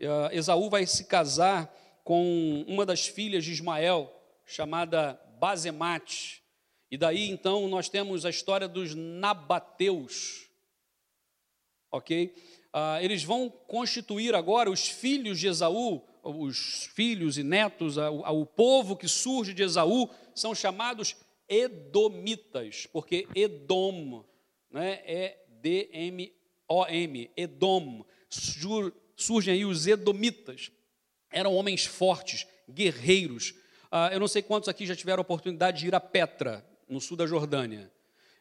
Uh, 0.00 0.32
Esaú 0.32 0.70
vai 0.70 0.86
se 0.86 1.04
casar 1.04 1.70
com 2.02 2.64
uma 2.66 2.86
das 2.86 3.06
filhas 3.06 3.44
de 3.44 3.52
Ismael, 3.52 4.10
chamada 4.46 5.20
Bazemate. 5.38 6.42
E 6.90 6.96
daí 6.96 7.28
então 7.28 7.68
nós 7.68 7.88
temos 7.88 8.24
a 8.24 8.30
história 8.30 8.68
dos 8.68 8.94
nabateus. 8.94 10.48
Ok? 11.90 12.34
Uh, 12.74 13.02
eles 13.02 13.24
vão 13.24 13.48
constituir 13.48 14.34
agora 14.34 14.70
os 14.70 14.88
filhos 14.88 15.40
de 15.40 15.48
Esaú, 15.48 16.02
os 16.22 16.90
filhos 16.94 17.38
e 17.38 17.42
netos, 17.42 17.96
o 17.96 18.44
povo 18.44 18.96
que 18.96 19.08
surge 19.08 19.54
de 19.54 19.62
Esaú, 19.62 20.10
são 20.34 20.54
chamados 20.54 21.16
Edomitas, 21.48 22.86
porque 22.92 23.26
Edom 23.34 24.24
né, 24.70 25.00
é 25.04 25.44
D-M-O-M, 25.62 27.30
Edom. 27.36 28.04
Surgem 29.16 29.54
aí 29.54 29.64
os 29.64 29.86
Edomitas. 29.86 30.70
Eram 31.30 31.54
homens 31.54 31.84
fortes, 31.86 32.46
guerreiros. 32.68 33.54
Ah, 33.90 34.10
eu 34.12 34.20
não 34.20 34.28
sei 34.28 34.42
quantos 34.42 34.68
aqui 34.68 34.86
já 34.86 34.94
tiveram 34.96 35.20
a 35.20 35.22
oportunidade 35.22 35.80
de 35.80 35.86
ir 35.86 35.94
a 35.94 36.00
Petra, 36.00 36.64
no 36.88 37.00
sul 37.00 37.16
da 37.16 37.26
Jordânia. 37.26 37.90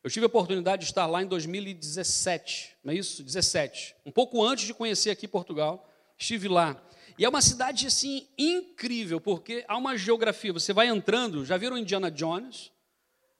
Eu 0.04 0.10
tive 0.10 0.26
a 0.26 0.28
oportunidade 0.28 0.82
de 0.82 0.88
estar 0.92 1.08
lá 1.08 1.24
em 1.24 1.26
2017, 1.26 2.78
não 2.84 2.94
é 2.94 2.96
isso? 2.96 3.24
17. 3.24 3.96
Um 4.06 4.12
pouco 4.12 4.44
antes 4.44 4.66
de 4.66 4.74
conhecer 4.74 5.10
aqui 5.10 5.28
Portugal, 5.28 5.90
estive 6.18 6.48
lá. 6.48 6.80
E 7.18 7.26
é 7.26 7.30
uma 7.30 7.42
cidade 7.42 7.88
assim 7.88 8.28
incrível, 8.38 9.20
porque 9.20 9.66
há 9.68 9.76
uma 9.78 9.98
geografia. 9.98 10.54
Você 10.54 10.74
vai 10.74 10.88
entrando, 10.88 11.44
já 11.46 11.58
viram 11.58 11.78
Indiana 11.78 12.12
Jones? 12.12 12.72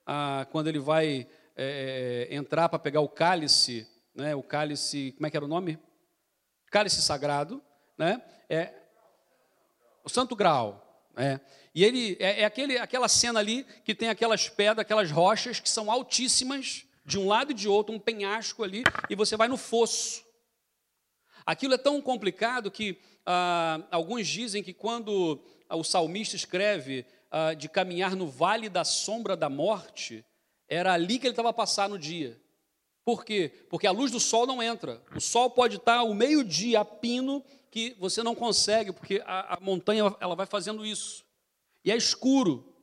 Ah, 0.06 0.48
quando 0.52 0.68
ele 0.68 0.80
vai 0.80 1.28
é, 1.56 2.28
entrar 2.32 2.68
para 2.70 2.80
pegar 2.80 3.02
o 3.02 3.10
cálice, 3.10 3.88
né? 4.16 4.34
O 4.36 4.42
cálice, 4.42 5.14
como 5.18 5.28
é 5.28 5.30
que 5.30 5.38
era 5.38 5.46
o 5.46 5.50
nome? 5.50 5.78
Cálice 6.72 7.02
sagrado, 7.02 7.62
né? 7.98 8.22
É 8.50 8.74
o 10.04 10.10
Santo 10.10 10.36
Graal. 10.36 10.85
É. 11.18 11.40
E 11.74 11.84
ele 11.84 12.18
é, 12.20 12.42
é 12.42 12.46
aquele, 12.46 12.78
aquela 12.78 13.08
cena 13.08 13.40
ali 13.40 13.66
que 13.84 13.94
tem 13.94 14.10
aquelas 14.10 14.48
pedras, 14.50 14.80
aquelas 14.80 15.12
rochas 15.12 15.60
que 15.60 15.70
são 15.70 15.92
altíssimas, 15.92 16.86
de 17.06 17.20
um 17.20 17.28
lado 17.28 17.52
e 17.52 17.54
de 17.54 17.68
outro, 17.68 17.94
um 17.94 18.00
penhasco 18.00 18.64
ali, 18.64 18.84
e 19.10 19.16
você 19.16 19.38
vai 19.38 19.48
no 19.48 19.58
fosso. 19.58 20.26
Aquilo 21.46 21.76
é 21.76 21.78
tão 21.78 22.02
complicado 22.02 22.72
que 22.72 22.98
ah, 23.26 23.82
alguns 23.92 24.28
dizem 24.28 24.64
que 24.64 24.74
quando 24.74 25.40
o 25.70 25.84
salmista 25.84 26.36
escreve 26.36 27.06
ah, 27.30 27.54
de 27.54 27.70
caminhar 27.70 28.16
no 28.16 28.28
vale 28.28 28.70
da 28.70 28.84
sombra 28.84 29.36
da 29.36 29.50
morte, 29.50 30.26
era 30.68 30.94
ali 30.94 31.20
que 31.20 31.28
ele 31.28 31.34
estava 31.34 31.50
a 31.50 31.54
passar 31.54 31.88
no 31.88 32.00
dia. 32.00 32.42
Por 33.06 33.24
quê? 33.24 33.52
Porque 33.70 33.86
a 33.86 33.92
luz 33.92 34.12
do 34.12 34.20
sol 34.20 34.48
não 34.48 34.64
entra. 34.64 35.00
O 35.16 35.22
sol 35.22 35.52
pode 35.52 35.76
estar 35.76 36.02
o 36.02 36.16
meio-dia 36.16 36.80
a 36.80 36.86
pino 36.86 37.44
que 37.70 37.96
você 38.00 38.24
não 38.24 38.34
consegue, 38.34 38.92
porque 38.92 39.22
a, 39.26 39.56
a 39.56 39.60
montanha 39.62 40.16
ela 40.20 40.36
vai 40.36 40.48
fazendo 40.48 40.84
isso. 40.84 41.24
E 41.84 41.92
é 41.92 41.96
escuro. 41.96 42.74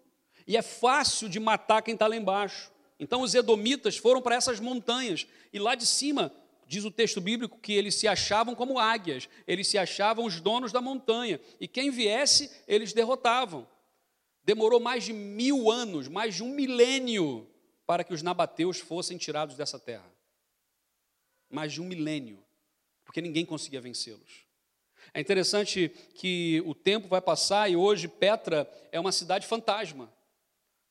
E 0.46 0.56
é 0.56 0.62
fácil 0.62 1.28
de 1.28 1.40
matar 1.40 1.82
quem 1.82 1.94
está 1.94 2.06
lá 2.06 2.14
embaixo. 2.14 2.70
Então 3.00 3.22
os 3.22 3.34
edomitas 3.34 3.96
foram 3.96 4.22
para 4.22 4.36
essas 4.36 4.60
montanhas. 4.60 5.26
E 5.52 5.58
lá 5.58 5.74
de 5.74 5.84
cima, 5.84 6.32
diz 6.68 6.84
o 6.84 6.90
texto 6.90 7.20
bíblico, 7.20 7.58
que 7.58 7.72
eles 7.72 7.96
se 7.96 8.06
achavam 8.06 8.54
como 8.54 8.78
águias. 8.78 9.28
Eles 9.44 9.66
se 9.66 9.76
achavam 9.76 10.24
os 10.24 10.40
donos 10.40 10.70
da 10.70 10.80
montanha. 10.80 11.40
E 11.58 11.66
quem 11.66 11.90
viesse, 11.90 12.48
eles 12.68 12.92
derrotavam. 12.92 13.66
Demorou 14.44 14.78
mais 14.78 15.02
de 15.02 15.12
mil 15.12 15.68
anos, 15.68 16.06
mais 16.06 16.36
de 16.36 16.44
um 16.44 16.50
milênio, 16.50 17.48
para 17.84 18.04
que 18.04 18.14
os 18.14 18.22
nabateus 18.22 18.78
fossem 18.78 19.18
tirados 19.18 19.56
dessa 19.56 19.80
terra. 19.80 20.12
Mais 21.52 21.73
de 21.73 21.80
um 21.80 21.85
milênio, 21.85 22.42
porque 23.04 23.21
ninguém 23.21 23.47
conseguia 23.47 23.80
vencê-los. 23.80 24.44
É 25.14 25.21
interessante 25.21 25.90
que 26.14 26.61
o 26.66 26.75
tempo 26.75 27.06
vai 27.06 27.21
passar 27.21 27.71
e 27.71 27.76
hoje 27.76 28.09
Petra 28.09 28.68
é 28.90 28.99
uma 28.99 29.12
cidade 29.12 29.47
fantasma. 29.47 30.12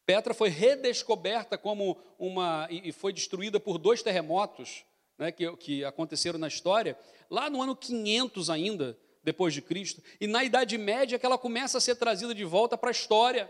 Petra 0.06 0.34
foi 0.34 0.50
redescoberta 0.50 1.58
como 1.58 1.98
uma. 2.18 2.68
e 2.70 2.92
foi 2.92 3.12
destruída 3.12 3.60
por 3.60 3.78
dois 3.78 4.02
terremotos 4.02 4.86
né, 5.18 5.32
que, 5.32 5.56
que 5.58 5.86
aconteceram 5.86 6.40
na 6.40 6.48
história, 6.48 6.98
lá 7.30 7.50
no 7.50 7.62
ano 7.62 7.76
500 7.76 8.50
ainda, 8.50 8.98
depois 9.24 9.54
de 9.54 9.62
Cristo. 9.62 10.02
E 10.20 10.28
na 10.28 10.44
Idade 10.44 10.78
Média 10.78 11.20
que 11.20 11.26
ela 11.26 11.38
começa 11.38 11.78
a 11.78 11.82
ser 11.82 11.96
trazida 11.96 12.34
de 12.34 12.44
volta 12.44 12.78
para 12.78 12.90
a 12.90 12.92
história. 12.92 13.50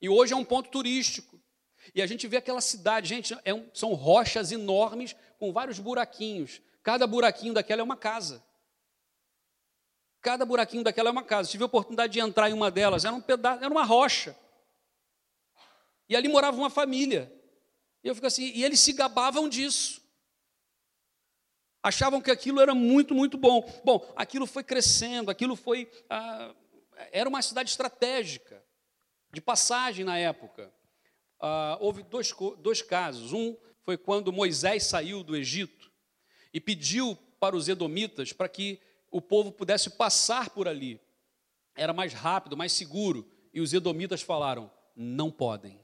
E 0.00 0.08
hoje 0.08 0.32
é 0.32 0.36
um 0.36 0.44
ponto 0.44 0.70
turístico. 0.70 1.37
E 1.94 2.02
a 2.02 2.06
gente 2.06 2.26
vê 2.26 2.36
aquela 2.36 2.60
cidade, 2.60 3.08
gente, 3.08 3.36
é 3.44 3.54
um, 3.54 3.68
são 3.74 3.94
rochas 3.94 4.52
enormes 4.52 5.14
com 5.38 5.52
vários 5.52 5.78
buraquinhos. 5.78 6.60
Cada 6.82 7.06
buraquinho 7.06 7.54
daquela 7.54 7.80
é 7.80 7.84
uma 7.84 7.96
casa. 7.96 8.42
Cada 10.20 10.44
buraquinho 10.44 10.82
daquela 10.82 11.08
é 11.08 11.12
uma 11.12 11.22
casa. 11.22 11.50
Tive 11.50 11.62
a 11.62 11.66
oportunidade 11.66 12.12
de 12.12 12.20
entrar 12.20 12.50
em 12.50 12.52
uma 12.52 12.70
delas, 12.70 13.04
era 13.04 13.14
um 13.14 13.20
pedaço, 13.20 13.62
era 13.62 13.72
uma 13.72 13.84
rocha. 13.84 14.36
E 16.08 16.16
ali 16.16 16.28
morava 16.28 16.56
uma 16.56 16.70
família. 16.70 17.32
E 18.02 18.08
eu 18.08 18.14
fico 18.14 18.26
assim, 18.26 18.52
e 18.54 18.64
eles 18.64 18.80
se 18.80 18.92
gabavam 18.92 19.48
disso. 19.48 20.00
Achavam 21.82 22.20
que 22.20 22.30
aquilo 22.30 22.60
era 22.60 22.74
muito, 22.74 23.14
muito 23.14 23.38
bom. 23.38 23.62
Bom, 23.84 24.12
aquilo 24.16 24.46
foi 24.46 24.64
crescendo, 24.64 25.30
aquilo 25.30 25.54
foi. 25.54 25.90
Ah, 26.10 26.54
era 27.12 27.28
uma 27.28 27.40
cidade 27.42 27.70
estratégica, 27.70 28.62
de 29.32 29.40
passagem 29.40 30.04
na 30.04 30.18
época. 30.18 30.72
Ah, 31.40 31.76
houve 31.80 32.02
dois, 32.02 32.34
dois 32.58 32.82
casos. 32.82 33.32
Um 33.32 33.56
foi 33.82 33.96
quando 33.96 34.32
Moisés 34.32 34.84
saiu 34.84 35.22
do 35.22 35.36
Egito 35.36 35.90
e 36.52 36.60
pediu 36.60 37.16
para 37.38 37.56
os 37.56 37.68
edomitas 37.68 38.32
para 38.32 38.48
que 38.48 38.80
o 39.10 39.20
povo 39.20 39.52
pudesse 39.52 39.90
passar 39.90 40.50
por 40.50 40.68
ali. 40.68 41.00
Era 41.74 41.92
mais 41.92 42.12
rápido, 42.12 42.56
mais 42.56 42.72
seguro. 42.72 43.26
E 43.52 43.60
os 43.60 43.72
edomitas 43.72 44.20
falaram: 44.20 44.70
não 44.94 45.30
podem. 45.30 45.80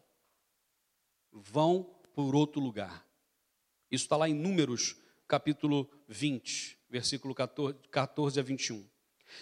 Vão 1.32 1.84
por 2.14 2.34
outro 2.34 2.60
lugar. 2.60 3.06
Isso 3.90 4.04
está 4.04 4.16
lá 4.16 4.28
em 4.28 4.34
Números, 4.34 4.96
capítulo 5.28 5.88
20, 6.08 6.78
versículo 6.90 7.34
14, 7.34 7.78
14 7.90 8.40
a 8.40 8.42
21. 8.42 8.93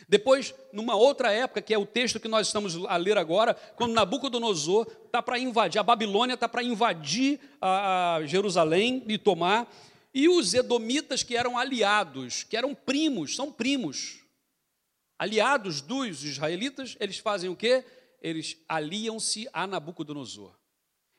Depois, 0.08 0.54
numa 0.72 0.94
outra 0.94 1.32
época, 1.32 1.62
que 1.62 1.75
é 1.75 1.78
o 1.78 1.87
texto 1.87 2.20
que 2.20 2.28
nós 2.28 2.46
estamos 2.46 2.76
a 2.87 2.96
ler 2.96 3.18
agora, 3.18 3.54
quando 3.76 3.94
Nabucodonosor 3.94 4.87
está 5.06 5.22
para 5.22 5.38
invadir, 5.38 5.78
a 5.78 5.82
Babilônia 5.82 6.34
está 6.34 6.49
para 6.49 6.62
invadir 6.62 7.40
a 7.61 8.20
Jerusalém 8.25 9.04
e 9.06 9.18
tomar, 9.18 9.72
e 10.14 10.28
os 10.28 10.52
edomitas 10.54 11.22
que 11.22 11.37
eram 11.37 11.56
aliados, 11.56 12.42
que 12.42 12.56
eram 12.56 12.75
primos, 12.75 13.34
são 13.34 13.50
primos, 13.50 14.20
aliados 15.18 15.80
dos 15.80 16.25
israelitas, 16.25 16.96
eles 16.99 17.18
fazem 17.18 17.49
o 17.49 17.56
quê? 17.56 17.84
Eles 18.20 18.56
aliam-se 18.68 19.49
a 19.52 19.66
Nabucodonosor. 19.66 20.52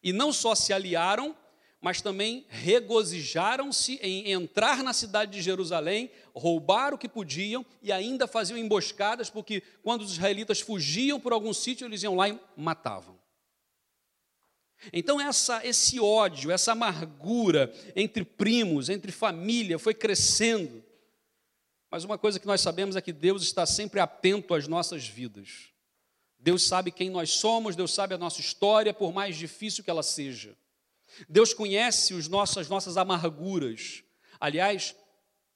E 0.03 0.11
não 0.11 0.33
só 0.33 0.53
se 0.53 0.73
aliaram, 0.73 1.35
mas 1.83 2.01
também 2.01 2.45
regozijaram-se 2.47 3.99
em 4.01 4.31
entrar 4.31 4.81
na 4.81 4.93
cidade 4.93 5.33
de 5.33 5.41
Jerusalém, 5.41 6.09
roubar 6.33 6.93
o 6.93 6.97
que 6.97 7.09
podiam 7.09 7.65
e 7.81 7.91
ainda 7.91 8.25
faziam 8.25 8.57
emboscadas, 8.57 9.29
porque 9.29 9.61
quando 9.83 10.03
os 10.03 10.13
israelitas 10.13 10.61
fugiam 10.61 11.19
por 11.19 11.33
algum 11.33 11.53
sítio, 11.53 11.85
eles 11.85 12.01
iam 12.01 12.15
lá 12.15 12.29
e 12.29 12.39
matavam. 12.55 13.19
Então 14.93 15.19
essa, 15.19 15.59
esse 15.67 15.99
ódio, 15.99 16.51
essa 16.51 16.71
amargura 16.71 17.73
entre 17.97 18.23
primos, 18.23 18.87
entre 18.87 19.11
família, 19.11 19.77
foi 19.77 19.93
crescendo. 19.93 20.81
Mas 21.91 22.05
uma 22.05 22.17
coisa 22.17 22.39
que 22.39 22.47
nós 22.47 22.61
sabemos 22.61 22.95
é 22.95 23.01
que 23.01 23.11
Deus 23.11 23.43
está 23.43 23.65
sempre 23.65 23.99
atento 23.99 24.53
às 24.53 24.69
nossas 24.69 25.05
vidas. 25.05 25.73
Deus 26.39 26.63
sabe 26.63 26.91
quem 26.91 27.09
nós 27.09 27.31
somos, 27.31 27.75
Deus 27.75 27.93
sabe 27.93 28.13
a 28.13 28.17
nossa 28.17 28.39
história, 28.39 28.93
por 28.93 29.11
mais 29.11 29.35
difícil 29.35 29.83
que 29.83 29.89
ela 29.89 30.01
seja. 30.01 30.55
Deus 31.27 31.53
conhece 31.53 32.13
os 32.13 32.27
nossos, 32.27 32.57
as 32.57 32.69
nossas 32.69 32.97
amarguras. 32.97 34.03
Aliás, 34.39 34.95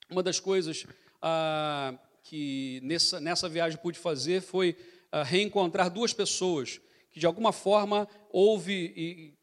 uma 0.10 0.24
das 0.24 0.40
coisas 0.40 0.86
ah, 1.22 1.94
que 2.24 2.80
nessa, 2.84 3.20
nessa 3.20 3.50
viagem 3.50 3.80
pude 3.80 4.00
fazer 4.00 4.42
foi 4.42 4.76
ah, 5.12 5.24
reencontrar 5.24 5.90
duas 5.90 6.14
pessoas 6.14 6.80
que 7.12 7.20
de 7.20 7.26
alguma 7.26 7.52
forma 7.52 8.08
houve 8.32 8.94
e, 8.96 9.38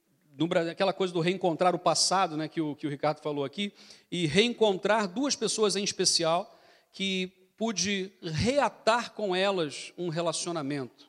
aquela 0.70 0.92
coisa 0.92 1.12
do 1.12 1.20
reencontrar 1.20 1.74
o 1.74 1.78
passado, 1.78 2.36
né, 2.36 2.48
que 2.48 2.60
o, 2.60 2.74
que 2.74 2.86
o 2.86 2.90
Ricardo 2.90 3.20
falou 3.20 3.44
aqui, 3.44 3.72
e 4.10 4.26
reencontrar 4.26 5.06
duas 5.06 5.36
pessoas 5.36 5.76
em 5.76 5.84
especial 5.84 6.58
que 6.92 7.32
pude 7.56 8.12
reatar 8.22 9.12
com 9.12 9.34
elas 9.34 9.92
um 9.96 10.08
relacionamento. 10.08 11.08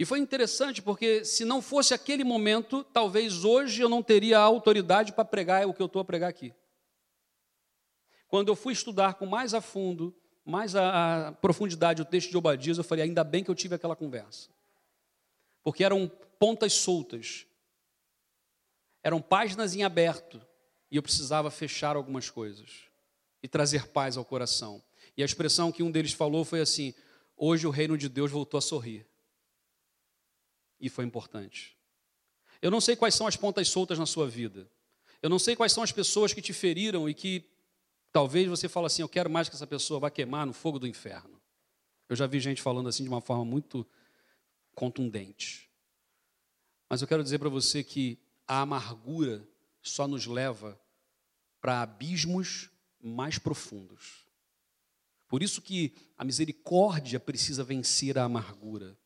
E 0.00 0.04
foi 0.04 0.18
interessante 0.18 0.82
porque 0.82 1.24
se 1.24 1.44
não 1.44 1.62
fosse 1.62 1.94
aquele 1.94 2.24
momento, 2.24 2.82
talvez 2.82 3.44
hoje 3.44 3.80
eu 3.80 3.88
não 3.88 4.02
teria 4.02 4.40
a 4.40 4.42
autoridade 4.42 5.12
para 5.12 5.24
pregar 5.24 5.68
o 5.68 5.72
que 5.72 5.80
eu 5.80 5.86
estou 5.86 6.02
a 6.02 6.04
pregar 6.04 6.28
aqui. 6.28 6.52
Quando 8.26 8.48
eu 8.48 8.56
fui 8.56 8.72
estudar 8.72 9.14
com 9.14 9.26
mais 9.26 9.54
a 9.54 9.60
fundo, 9.60 10.12
mais 10.44 10.74
a, 10.74 11.28
a 11.28 11.32
profundidade 11.32 12.02
o 12.02 12.04
texto 12.04 12.30
de 12.30 12.36
Obadias, 12.36 12.78
eu 12.78 12.84
falei, 12.84 13.04
ainda 13.04 13.22
bem 13.22 13.44
que 13.44 13.50
eu 13.50 13.54
tive 13.54 13.76
aquela 13.76 13.94
conversa 13.94 14.48
porque 15.62 15.84
eram 15.84 16.10
pontas 16.38 16.72
soltas, 16.72 17.46
eram 19.02 19.20
páginas 19.20 19.74
em 19.74 19.82
aberto, 19.82 20.40
e 20.90 20.96
eu 20.96 21.02
precisava 21.02 21.50
fechar 21.50 21.96
algumas 21.96 22.28
coisas 22.28 22.84
e 23.42 23.48
trazer 23.48 23.88
paz 23.88 24.16
ao 24.16 24.24
coração. 24.24 24.82
E 25.16 25.22
a 25.22 25.24
expressão 25.24 25.70
que 25.70 25.82
um 25.82 25.90
deles 25.90 26.12
falou 26.12 26.44
foi 26.44 26.60
assim: 26.60 26.92
hoje 27.36 27.66
o 27.66 27.70
reino 27.70 27.96
de 27.96 28.08
Deus 28.08 28.30
voltou 28.30 28.58
a 28.58 28.62
sorrir. 28.62 29.06
E 30.80 30.88
foi 30.88 31.04
importante. 31.04 31.76
Eu 32.62 32.70
não 32.70 32.80
sei 32.80 32.96
quais 32.96 33.14
são 33.14 33.26
as 33.26 33.36
pontas 33.36 33.68
soltas 33.68 33.98
na 33.98 34.06
sua 34.06 34.28
vida. 34.28 34.70
Eu 35.22 35.28
não 35.28 35.38
sei 35.38 35.54
quais 35.54 35.72
são 35.72 35.82
as 35.82 35.92
pessoas 35.92 36.32
que 36.32 36.40
te 36.40 36.52
feriram 36.52 37.08
e 37.08 37.14
que 37.14 37.44
talvez 38.12 38.48
você 38.48 38.68
fale 38.68 38.86
assim: 38.86 39.02
eu 39.02 39.08
quero 39.08 39.30
mais 39.30 39.48
que 39.48 39.54
essa 39.54 39.66
pessoa 39.66 40.00
vá 40.00 40.10
queimar 40.10 40.46
no 40.46 40.52
fogo 40.52 40.78
do 40.78 40.86
inferno. 40.86 41.40
Eu 42.08 42.16
já 42.16 42.26
vi 42.26 42.40
gente 42.40 42.60
falando 42.60 42.88
assim 42.88 43.04
de 43.04 43.08
uma 43.08 43.20
forma 43.20 43.44
muito 43.44 43.86
contundente. 44.74 45.70
Mas 46.88 47.02
eu 47.02 47.08
quero 47.08 47.22
dizer 47.22 47.38
para 47.38 47.48
você 47.48 47.84
que 47.84 48.18
a 48.46 48.62
amargura 48.62 49.46
só 49.82 50.08
nos 50.08 50.26
leva 50.26 50.80
para 51.60 51.82
abismos 51.82 52.68
mais 53.00 53.38
profundos. 53.38 54.26
Por 55.28 55.42
isso 55.42 55.62
que 55.62 55.94
a 56.18 56.24
misericórdia 56.24 57.20
precisa 57.20 57.62
vencer 57.62 58.18
a 58.18 58.24
amargura. 58.24 58.98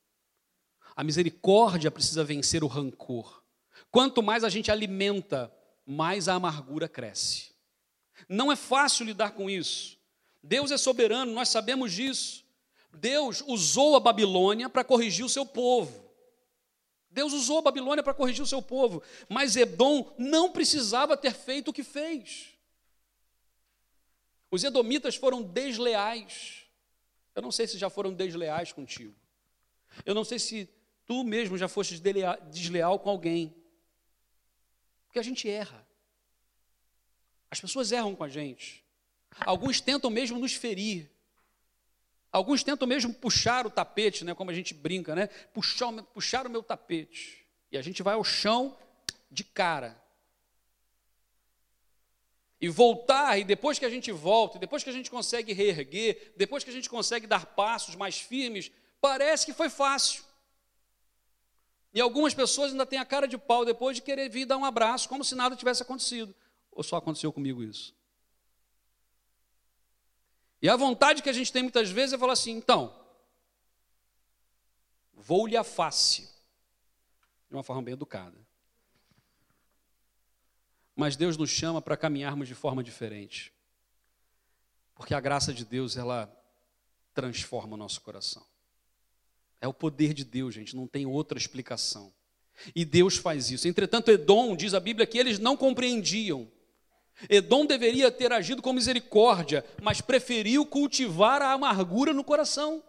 A 0.97 1.03
misericórdia 1.03 1.91
precisa 1.91 2.23
vencer 2.23 2.63
o 2.63 2.69
rancor. 2.69 3.43
Quanto 3.91 4.23
mais 4.23 4.45
a 4.45 4.49
gente 4.49 4.71
alimenta, 4.71 5.53
mais 5.87 6.29
a 6.29 6.35
amargura 6.35 6.89
cresce. 6.89 7.53
Não 8.29 8.51
é 8.51 8.57
fácil 8.57 9.07
lidar 9.07 9.33
com 9.33 9.51
isso. 9.51 9.99
Deus 10.43 10.71
é 10.71 10.77
soberano, 10.77 11.33
nós 11.33 11.49
sabemos 11.49 11.93
disso. 11.93 12.45
Deus 12.93 13.43
usou 13.47 13.97
a 13.97 14.01
Babilônia 14.01 14.69
para 14.69 14.85
corrigir 14.85 15.25
o 15.25 15.29
seu 15.29 15.45
povo. 15.45 16.05
Deus 17.11 17.33
usou 17.33 17.59
a 17.59 17.63
Babilônia 17.63 18.03
para 18.03 18.15
corrigir 18.15 18.43
o 18.43 18.47
seu 18.47 18.61
povo, 18.61 19.03
mas 19.29 19.55
Edom 19.55 20.13
não 20.19 20.51
precisava 20.51 21.17
ter 21.17 21.33
feito 21.33 21.69
o 21.69 21.73
que 21.73 21.85
fez. 21.85 22.49
Os 24.51 24.65
edomitas 24.65 25.15
foram 25.17 25.43
desleais. 25.43 26.65
Eu 27.35 27.43
não 27.43 27.53
sei 27.53 27.67
se 27.67 27.79
já 27.79 27.89
foram 27.89 28.13
desleais 28.13 28.73
contigo. 28.73 29.15
Eu 30.05 30.15
não 30.15 30.25
sei 30.25 30.39
se 30.39 30.69
tu 31.07 31.25
mesmo 31.25 31.57
já 31.59 31.69
foste 31.69 32.01
desleal 32.51 32.99
com 32.99 33.11
alguém. 33.11 33.55
Porque 35.07 35.19
a 35.19 35.23
gente 35.23 35.49
erra. 35.49 35.87
As 37.51 37.61
pessoas 37.61 37.93
erram 37.93 38.15
com 38.15 38.25
a 38.25 38.29
gente. 38.29 38.85
Alguns 39.41 39.81
tentam 39.81 40.11
mesmo 40.11 40.39
nos 40.39 40.55
ferir. 40.55 41.11
Alguns 42.33 42.65
tentam 42.65 42.89
mesmo 42.89 43.15
puxar 43.15 43.67
o 43.67 43.71
tapete, 43.71 44.25
né, 44.25 44.35
como 44.35 44.51
a 44.51 44.55
gente 44.55 44.75
brinca, 44.75 45.15
né? 45.15 45.29
Puxar, 45.53 45.93
puxar 46.05 46.47
o 46.47 46.51
meu 46.51 46.63
tapete. 46.63 47.47
E 47.71 47.79
a 47.79 47.83
gente 47.83 48.03
vai 48.03 48.15
ao 48.15 48.25
chão 48.25 48.77
de 49.31 49.45
cara 49.45 50.03
e 52.61 52.69
voltar, 52.69 53.39
e 53.39 53.45
depois 53.45 53.79
que 53.79 53.85
a 53.85 53.91
gente 53.91 54.11
volta, 54.11 54.59
depois 54.59 54.83
que 54.83 54.89
a 54.89 54.93
gente 54.93 55.11
consegue 55.11 55.53
reerguer, 55.53 56.33
depois 56.37 56.65
que 56.65 56.71
a 56.71 56.73
gente 56.73 56.89
consegue 56.89 57.27
dar 57.27 57.45
passos 57.45 57.95
mais 57.95 58.19
firmes, 58.19 58.71
parece 59.01 59.45
que 59.45 59.53
foi 59.53 59.69
fácil. 59.69 60.25
E 61.95 62.01
algumas 62.01 62.35
pessoas 62.35 62.73
ainda 62.73 62.85
têm 62.85 62.99
a 62.99 63.05
cara 63.05 63.29
de 63.29 63.39
pau 63.39 63.65
depois 63.65 63.97
de 63.97 64.03
querer 64.03 64.29
vir 64.29 64.45
dar 64.45 64.57
um 64.57 64.65
abraço, 64.65 65.09
como 65.09 65.25
se 65.25 65.37
nada 65.37 65.55
tivesse 65.55 65.81
acontecido. 65.81 66.35
Ou 66.73 66.83
só 66.83 66.97
aconteceu 66.97 67.33
comigo 67.33 67.63
isso? 67.63 67.95
E 70.61 70.69
a 70.69 70.75
vontade 70.75 71.23
que 71.23 71.31
a 71.31 71.33
gente 71.33 71.53
tem 71.53 71.63
muitas 71.63 71.91
vezes 71.91 72.15
é 72.15 72.19
falar 72.19 72.33
assim: 72.33 72.51
então, 72.51 72.93
vou-lhe 75.13 75.57
a 75.57 75.63
face, 75.63 76.29
de 77.49 77.55
uma 77.55 77.63
forma 77.63 77.83
bem 77.83 77.95
educada. 77.95 78.45
Mas 80.97 81.15
Deus 81.15 81.37
nos 81.37 81.51
chama 81.51 81.81
para 81.81 81.97
caminharmos 81.97 82.49
de 82.49 82.55
forma 82.57 82.83
diferente. 82.83 83.53
Porque 84.95 85.15
a 85.15 85.21
graça 85.21 85.53
de 85.53 85.65
Deus, 85.65 85.97
ela 85.97 86.33
transforma 87.13 87.75
o 87.75 87.77
nosso 87.77 88.01
coração. 88.01 88.45
É 89.65 89.67
o 89.67 89.73
poder 89.73 90.13
de 90.13 90.27
Deus, 90.27 90.55
gente, 90.55 90.77
não 90.77 90.87
tem 90.87 91.07
outra 91.07 91.39
explicação. 91.39 92.13
E 92.77 92.85
Deus 92.85 93.17
faz 93.17 93.51
isso. 93.51 93.67
Entretanto, 93.67 94.11
Edom, 94.11 94.55
diz 94.55 94.75
a 94.75 94.79
Bíblia, 94.79 95.07
que 95.07 95.17
eles 95.17 95.39
não 95.39 95.57
compreendiam. 95.57 96.53
Edom 97.31 97.65
deveria 97.65 98.11
ter 98.11 98.31
agido 98.31 98.61
com 98.61 98.75
misericórdia, 98.75 99.65
mas 99.83 100.03
preferiu 100.03 100.67
cultivar 100.67 101.41
a 101.41 101.53
amargura 101.53 102.13
no 102.13 102.23
coração. 102.23 102.85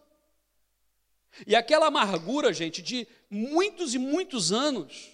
E 1.47 1.55
aquela 1.55 1.87
amargura, 1.87 2.51
gente, 2.51 2.81
de 2.81 3.07
muitos 3.29 3.93
e 3.93 3.97
muitos 3.97 4.51
anos, 4.51 5.11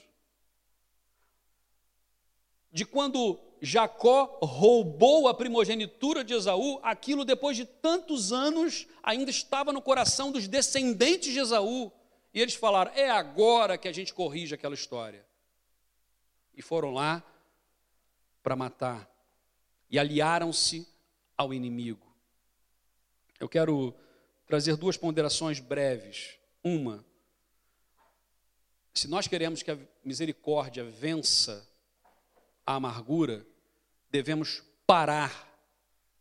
de 2.72 2.86
quando 2.86 3.40
Jacó 3.62 4.40
roubou 4.42 5.28
a 5.28 5.36
primogenitura 5.36 6.24
de 6.24 6.34
Esaú, 6.34 6.80
aquilo 6.82 7.24
depois 7.24 7.56
de 7.56 7.64
tantos 7.64 8.34
anos 8.34 8.88
ainda 9.04 9.30
estava 9.30 9.72
no 9.72 9.82
coração 9.82 10.32
dos 10.32 10.48
descendentes 10.48 11.32
de 11.32 11.40
Esaú. 11.40 11.92
E 12.34 12.42
eles 12.42 12.56
falaram: 12.56 12.92
é 12.96 13.12
agora 13.12 13.78
que 13.78 13.88
a 13.88 13.92
gente 13.92 14.16
corrige 14.16 14.56
aquela 14.56 14.74
história. 14.74 15.24
E 16.56 16.62
foram 16.62 16.92
lá 16.92 17.24
para 18.42 18.56
matar. 18.56 19.08
E 19.92 20.00
aliaram-se 20.00 20.88
ao 21.38 21.54
inimigo. 21.54 22.16
Eu 23.40 23.48
quero 23.48 23.94
trazer 24.48 24.76
duas 24.76 24.98
ponderações 24.98 25.60
breves. 25.60 26.40
Uma, 26.64 27.06
se 28.94 29.08
nós 29.08 29.28
queremos 29.28 29.62
que 29.62 29.72
a 29.72 29.78
misericórdia 30.04 30.84
vença 30.84 31.68
a 32.66 32.76
amargura, 32.76 33.46
devemos 34.12 34.62
parar 34.86 35.50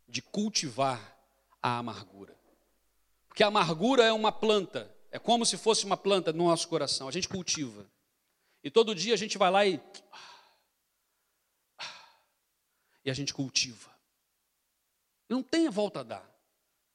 de 0.07 0.21
cultivar 0.21 1.17
a 1.61 1.77
amargura. 1.77 2.35
Porque 3.27 3.43
a 3.43 3.47
amargura 3.47 4.03
é 4.03 4.11
uma 4.11 4.31
planta, 4.31 4.89
é 5.11 5.19
como 5.19 5.45
se 5.45 5.57
fosse 5.57 5.85
uma 5.85 5.97
planta 5.97 6.33
no 6.33 6.45
nosso 6.45 6.67
coração, 6.67 7.07
a 7.07 7.11
gente 7.11 7.27
cultiva. 7.27 7.85
E 8.63 8.71
todo 8.71 8.95
dia 8.95 9.13
a 9.13 9.17
gente 9.17 9.37
vai 9.37 9.51
lá 9.51 9.65
e. 9.65 9.79
E 13.03 13.09
a 13.09 13.13
gente 13.13 13.33
cultiva. 13.33 13.89
Não 15.27 15.41
tem 15.41 15.67
a 15.67 15.71
volta 15.71 16.01
a 16.01 16.03
dar. 16.03 16.31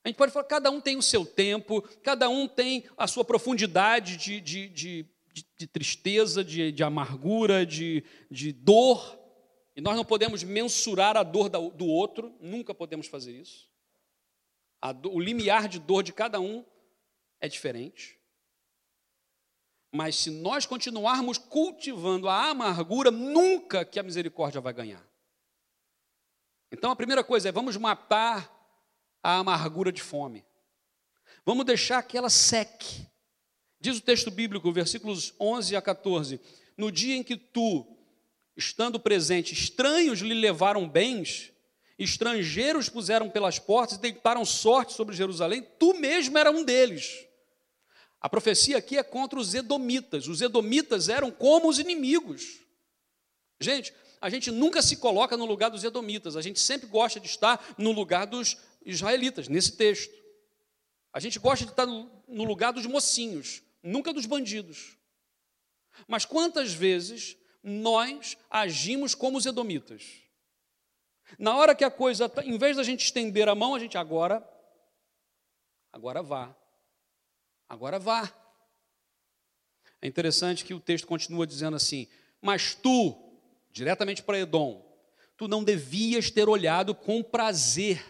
A 0.04 0.08
gente 0.08 0.16
pode 0.16 0.32
falar, 0.32 0.44
cada 0.44 0.70
um 0.70 0.80
tem 0.80 0.96
o 0.96 1.02
seu 1.02 1.26
tempo, 1.26 1.82
cada 2.00 2.28
um 2.28 2.46
tem 2.46 2.84
a 2.96 3.08
sua 3.08 3.24
profundidade 3.24 4.16
de, 4.16 4.40
de, 4.40 4.68
de, 4.68 5.06
de 5.58 5.66
tristeza, 5.66 6.44
de, 6.44 6.70
de 6.70 6.84
amargura, 6.84 7.66
de, 7.66 8.04
de 8.30 8.52
dor. 8.52 9.18
E 9.76 9.80
nós 9.82 9.94
não 9.94 10.06
podemos 10.06 10.42
mensurar 10.42 11.18
a 11.18 11.22
dor 11.22 11.50
do 11.50 11.86
outro, 11.86 12.34
nunca 12.40 12.74
podemos 12.74 13.06
fazer 13.06 13.32
isso. 13.38 13.70
O 15.12 15.20
limiar 15.20 15.68
de 15.68 15.78
dor 15.78 16.02
de 16.02 16.14
cada 16.14 16.40
um 16.40 16.64
é 17.38 17.46
diferente. 17.46 18.18
Mas 19.92 20.16
se 20.16 20.30
nós 20.30 20.64
continuarmos 20.64 21.36
cultivando 21.36 22.26
a 22.26 22.48
amargura, 22.48 23.10
nunca 23.10 23.84
que 23.84 23.98
a 23.98 24.02
misericórdia 24.02 24.62
vai 24.62 24.72
ganhar. 24.72 25.06
Então 26.72 26.90
a 26.90 26.96
primeira 26.96 27.22
coisa 27.22 27.50
é 27.50 27.52
vamos 27.52 27.76
matar 27.76 28.50
a 29.22 29.38
amargura 29.38 29.92
de 29.92 30.02
fome. 30.02 30.44
Vamos 31.44 31.66
deixar 31.66 32.02
que 32.02 32.16
ela 32.16 32.30
seque. 32.30 33.06
Diz 33.78 33.98
o 33.98 34.02
texto 34.02 34.30
bíblico, 34.30 34.72
versículos 34.72 35.34
11 35.38 35.76
a 35.76 35.82
14: 35.82 36.40
No 36.76 36.90
dia 36.90 37.14
em 37.14 37.22
que 37.22 37.36
tu 37.36 37.95
estando 38.56 38.98
presente, 38.98 39.52
estranhos 39.52 40.20
lhe 40.20 40.34
levaram 40.34 40.88
bens, 40.88 41.52
estrangeiros 41.98 42.88
puseram 42.88 43.28
pelas 43.28 43.58
portas 43.58 43.98
e 43.98 44.00
deitaram 44.00 44.44
sorte 44.44 44.94
sobre 44.94 45.14
Jerusalém, 45.14 45.62
tu 45.78 45.94
mesmo 45.94 46.38
era 46.38 46.50
um 46.50 46.64
deles. 46.64 47.26
A 48.20 48.28
profecia 48.28 48.78
aqui 48.78 48.96
é 48.96 49.02
contra 49.02 49.38
os 49.38 49.54
edomitas. 49.54 50.26
Os 50.26 50.40
edomitas 50.40 51.08
eram 51.08 51.30
como 51.30 51.68
os 51.68 51.78
inimigos. 51.78 52.60
Gente, 53.60 53.92
a 54.20 54.28
gente 54.28 54.50
nunca 54.50 54.82
se 54.82 54.96
coloca 54.96 55.36
no 55.36 55.44
lugar 55.44 55.70
dos 55.70 55.84
edomitas, 55.84 56.36
a 56.36 56.42
gente 56.42 56.58
sempre 56.58 56.88
gosta 56.88 57.20
de 57.20 57.26
estar 57.26 57.74
no 57.78 57.92
lugar 57.92 58.26
dos 58.26 58.56
israelitas, 58.84 59.48
nesse 59.48 59.76
texto. 59.76 60.12
A 61.12 61.20
gente 61.20 61.38
gosta 61.38 61.64
de 61.64 61.70
estar 61.70 61.86
no 61.86 62.44
lugar 62.44 62.72
dos 62.72 62.86
mocinhos, 62.86 63.62
nunca 63.82 64.12
dos 64.12 64.26
bandidos. 64.26 64.96
Mas 66.08 66.24
quantas 66.24 66.72
vezes 66.72 67.36
nós 67.66 68.38
agimos 68.48 69.12
como 69.12 69.36
os 69.36 69.44
edomitas. 69.44 70.22
Na 71.36 71.56
hora 71.56 71.74
que 71.74 71.82
a 71.82 71.90
coisa, 71.90 72.28
tá, 72.28 72.44
em 72.44 72.56
vez 72.56 72.76
da 72.76 72.84
gente 72.84 73.04
estender 73.04 73.48
a 73.48 73.54
mão, 73.56 73.74
a 73.74 73.80
gente 73.80 73.98
agora, 73.98 74.48
agora 75.92 76.22
vá, 76.22 76.56
agora 77.68 77.98
vá. 77.98 78.32
É 80.00 80.06
interessante 80.06 80.64
que 80.64 80.72
o 80.72 80.78
texto 80.78 81.08
continua 81.08 81.44
dizendo 81.44 81.74
assim: 81.76 82.06
Mas 82.40 82.76
tu, 82.76 83.36
diretamente 83.72 84.22
para 84.22 84.38
Edom, 84.38 84.86
tu 85.36 85.48
não 85.48 85.64
devias 85.64 86.30
ter 86.30 86.48
olhado 86.48 86.94
com 86.94 87.20
prazer 87.20 88.00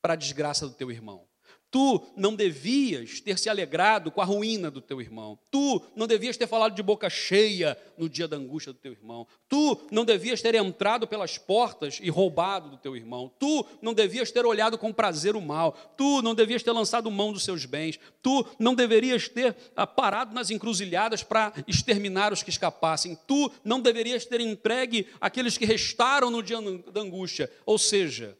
para 0.00 0.14
a 0.14 0.16
desgraça 0.16 0.66
do 0.66 0.74
teu 0.74 0.90
irmão. 0.90 1.28
Tu 1.74 2.00
não 2.14 2.36
devias 2.36 3.20
ter 3.20 3.36
se 3.36 3.48
alegrado 3.48 4.12
com 4.12 4.20
a 4.20 4.24
ruína 4.24 4.70
do 4.70 4.80
teu 4.80 5.00
irmão. 5.00 5.36
Tu 5.50 5.82
não 5.96 6.06
devias 6.06 6.36
ter 6.36 6.46
falado 6.46 6.72
de 6.72 6.84
boca 6.84 7.10
cheia 7.10 7.76
no 7.98 8.08
dia 8.08 8.28
da 8.28 8.36
angústia 8.36 8.72
do 8.72 8.78
teu 8.78 8.92
irmão. 8.92 9.26
Tu 9.48 9.76
não 9.90 10.04
devias 10.04 10.40
ter 10.40 10.54
entrado 10.54 11.04
pelas 11.04 11.36
portas 11.36 11.98
e 12.00 12.08
roubado 12.08 12.70
do 12.70 12.76
teu 12.76 12.94
irmão. 12.94 13.28
Tu 13.40 13.66
não 13.82 13.92
devias 13.92 14.30
ter 14.30 14.46
olhado 14.46 14.78
com 14.78 14.92
prazer 14.92 15.34
o 15.34 15.40
mal. 15.40 15.76
Tu 15.96 16.22
não 16.22 16.32
devias 16.32 16.62
ter 16.62 16.70
lançado 16.70 17.10
mão 17.10 17.32
dos 17.32 17.42
seus 17.42 17.64
bens. 17.64 17.98
Tu 18.22 18.46
não 18.56 18.76
deverias 18.76 19.28
ter 19.28 19.56
ah, 19.74 19.84
parado 19.84 20.32
nas 20.32 20.52
encruzilhadas 20.52 21.24
para 21.24 21.52
exterminar 21.66 22.32
os 22.32 22.40
que 22.40 22.50
escapassem. 22.50 23.18
Tu 23.26 23.50
não 23.64 23.80
deverias 23.80 24.24
ter 24.24 24.40
entregue 24.40 25.08
aqueles 25.20 25.58
que 25.58 25.66
restaram 25.66 26.30
no 26.30 26.40
dia 26.40 26.58
da 26.92 27.00
angústia. 27.00 27.50
Ou 27.66 27.78
seja, 27.78 28.38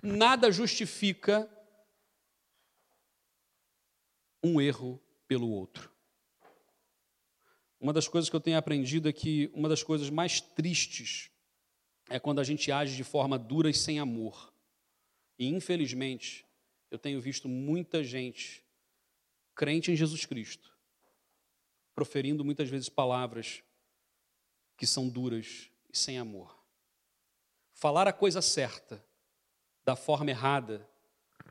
nada 0.00 0.52
justifica 0.52 1.50
um 4.46 4.60
erro 4.60 5.00
pelo 5.26 5.48
outro. 5.50 5.90
Uma 7.80 7.92
das 7.92 8.08
coisas 8.08 8.30
que 8.30 8.36
eu 8.36 8.40
tenho 8.40 8.56
aprendido 8.56 9.08
é 9.08 9.12
que 9.12 9.50
uma 9.52 9.68
das 9.68 9.82
coisas 9.82 10.08
mais 10.08 10.40
tristes 10.40 11.30
é 12.08 12.18
quando 12.18 12.40
a 12.40 12.44
gente 12.44 12.70
age 12.70 12.96
de 12.96 13.04
forma 13.04 13.38
dura 13.38 13.68
e 13.68 13.74
sem 13.74 13.98
amor. 13.98 14.52
E 15.38 15.46
infelizmente, 15.46 16.46
eu 16.90 16.98
tenho 16.98 17.20
visto 17.20 17.48
muita 17.48 18.02
gente 18.02 18.64
crente 19.54 19.90
em 19.90 19.96
Jesus 19.96 20.24
Cristo 20.24 20.76
proferindo 21.96 22.44
muitas 22.44 22.68
vezes 22.68 22.90
palavras 22.90 23.62
que 24.76 24.86
são 24.86 25.08
duras 25.08 25.70
e 25.90 25.96
sem 25.96 26.18
amor. 26.18 26.54
Falar 27.72 28.06
a 28.06 28.12
coisa 28.12 28.42
certa 28.42 29.02
da 29.82 29.96
forma 29.96 30.30
errada 30.30 30.86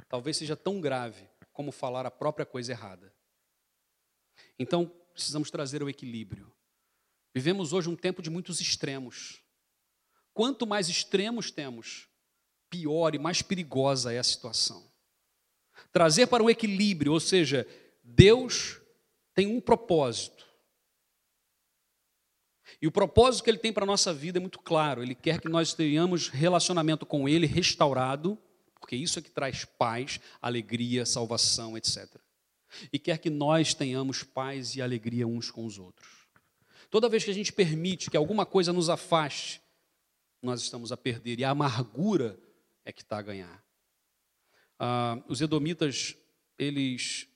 talvez 0.07 0.37
seja 0.37 0.55
tão 0.55 0.79
grave 0.79 1.27
como 1.55 1.71
falar 1.71 2.05
a 2.05 2.11
própria 2.11 2.45
coisa 2.45 2.73
errada. 2.73 3.15
Então, 4.59 4.91
precisamos 5.13 5.49
trazer 5.49 5.81
o 5.81 5.89
equilíbrio. 5.89 6.53
Vivemos 7.33 7.71
hoje 7.71 7.89
um 7.89 7.95
tempo 7.95 8.21
de 8.21 8.29
muitos 8.29 8.59
extremos. 8.59 9.41
Quanto 10.33 10.67
mais 10.67 10.89
extremos 10.89 11.49
temos, 11.49 12.09
pior 12.69 13.15
e 13.15 13.19
mais 13.19 13.41
perigosa 13.41 14.11
é 14.11 14.19
a 14.19 14.23
situação. 14.23 14.91
Trazer 15.93 16.27
para 16.27 16.43
o 16.43 16.49
equilíbrio, 16.49 17.13
ou 17.13 17.21
seja, 17.21 17.65
Deus 18.03 18.81
tem 19.33 19.47
um 19.47 19.61
propósito. 19.61 20.45
E 22.81 22.87
o 22.87 22.91
propósito 22.91 23.45
que 23.45 23.49
Ele 23.49 23.59
tem 23.59 23.71
para 23.71 23.83
a 23.83 23.87
nossa 23.87 24.13
vida 24.13 24.39
é 24.39 24.41
muito 24.41 24.59
claro. 24.59 25.01
Ele 25.01 25.15
quer 25.15 25.39
que 25.39 25.47
nós 25.47 25.73
tenhamos 25.73 26.27
relacionamento 26.27 27.05
com 27.05 27.29
Ele 27.29 27.47
restaurado 27.47 28.37
porque 28.85 28.95
isso 28.95 29.17
é 29.17 29.21
que 29.23 29.31
traz 29.31 29.65
paz, 29.65 30.19
alegria, 30.39 31.07
salvação, 31.07 31.75
etc. 31.75 32.07
E 32.93 32.99
quer 32.99 33.17
que 33.17 33.31
nós 33.31 33.73
tenhamos 33.73 34.21
paz 34.21 34.75
e 34.75 34.81
alegria 34.81 35.27
uns 35.27 35.49
com 35.49 35.65
os 35.65 35.79
outros. 35.79 36.27
Toda 36.91 37.09
vez 37.09 37.23
que 37.23 37.31
a 37.31 37.33
gente 37.33 37.51
permite 37.51 38.11
que 38.11 38.15
alguma 38.15 38.45
coisa 38.45 38.71
nos 38.71 38.87
afaste, 38.87 39.59
nós 40.39 40.61
estamos 40.61 40.91
a 40.91 40.97
perder, 40.97 41.39
e 41.39 41.43
a 41.43 41.49
amargura 41.49 42.39
é 42.85 42.93
que 42.93 43.01
está 43.01 43.17
a 43.17 43.23
ganhar. 43.23 43.65
Ah, 44.77 45.19
os 45.27 45.41
edomitas, 45.41 46.15
eles 46.55 47.27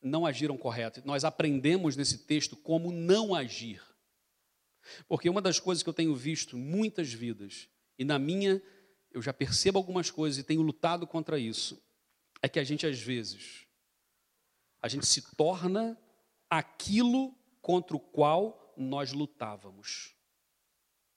não 0.00 0.24
agiram 0.24 0.56
correto. 0.56 1.02
Nós 1.04 1.24
aprendemos 1.24 1.94
nesse 1.94 2.24
texto 2.24 2.56
como 2.56 2.90
não 2.90 3.34
agir. 3.34 3.82
Porque 5.06 5.28
uma 5.28 5.42
das 5.42 5.60
coisas 5.60 5.82
que 5.82 5.90
eu 5.90 5.94
tenho 5.94 6.16
visto 6.16 6.56
muitas 6.56 7.12
vidas, 7.12 7.68
e 7.98 8.04
na 8.04 8.18
minha 8.18 8.62
eu 9.16 9.22
já 9.22 9.32
percebo 9.32 9.78
algumas 9.78 10.10
coisas 10.10 10.38
e 10.38 10.42
tenho 10.42 10.60
lutado 10.60 11.06
contra 11.06 11.38
isso, 11.38 11.82
é 12.42 12.48
que 12.50 12.58
a 12.58 12.64
gente 12.64 12.86
às 12.86 13.00
vezes 13.00 13.66
a 14.82 14.88
gente 14.88 15.06
se 15.06 15.34
torna 15.34 15.98
aquilo 16.50 17.34
contra 17.62 17.96
o 17.96 17.98
qual 17.98 18.74
nós 18.76 19.12
lutávamos. 19.12 20.14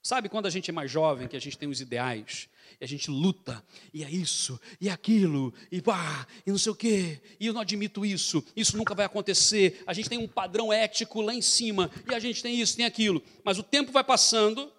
Sabe 0.01 0.29
quando 0.29 0.45
a 0.45 0.49
gente 0.49 0.69
é 0.69 0.73
mais 0.73 0.89
jovem, 0.89 1.27
que 1.27 1.35
a 1.35 1.41
gente 1.41 1.57
tem 1.57 1.67
os 1.67 1.81
ideais, 1.81 2.47
e 2.79 2.85
a 2.85 2.87
gente 2.87 3.11
luta, 3.11 3.61
e 3.93 4.01
é 4.01 4.09
isso, 4.09 4.57
e 4.79 4.87
é 4.87 4.91
aquilo, 4.93 5.53
e 5.69 5.81
pá, 5.81 6.25
e 6.47 6.51
não 6.51 6.57
sei 6.57 6.71
o 6.71 6.75
quê, 6.75 7.21
e 7.37 7.47
eu 7.47 7.53
não 7.53 7.59
admito 7.59 8.05
isso, 8.05 8.41
isso 8.55 8.77
nunca 8.77 8.95
vai 8.95 9.05
acontecer. 9.05 9.83
A 9.85 9.91
gente 9.91 10.07
tem 10.07 10.17
um 10.17 10.27
padrão 10.27 10.71
ético 10.71 11.19
lá 11.19 11.33
em 11.33 11.41
cima, 11.41 11.91
e 12.09 12.15
a 12.15 12.19
gente 12.19 12.41
tem 12.41 12.61
isso, 12.61 12.77
tem 12.77 12.85
aquilo. 12.85 13.21
Mas 13.43 13.59
o 13.59 13.63
tempo 13.63 13.91
vai 13.91 14.05
passando, 14.05 14.71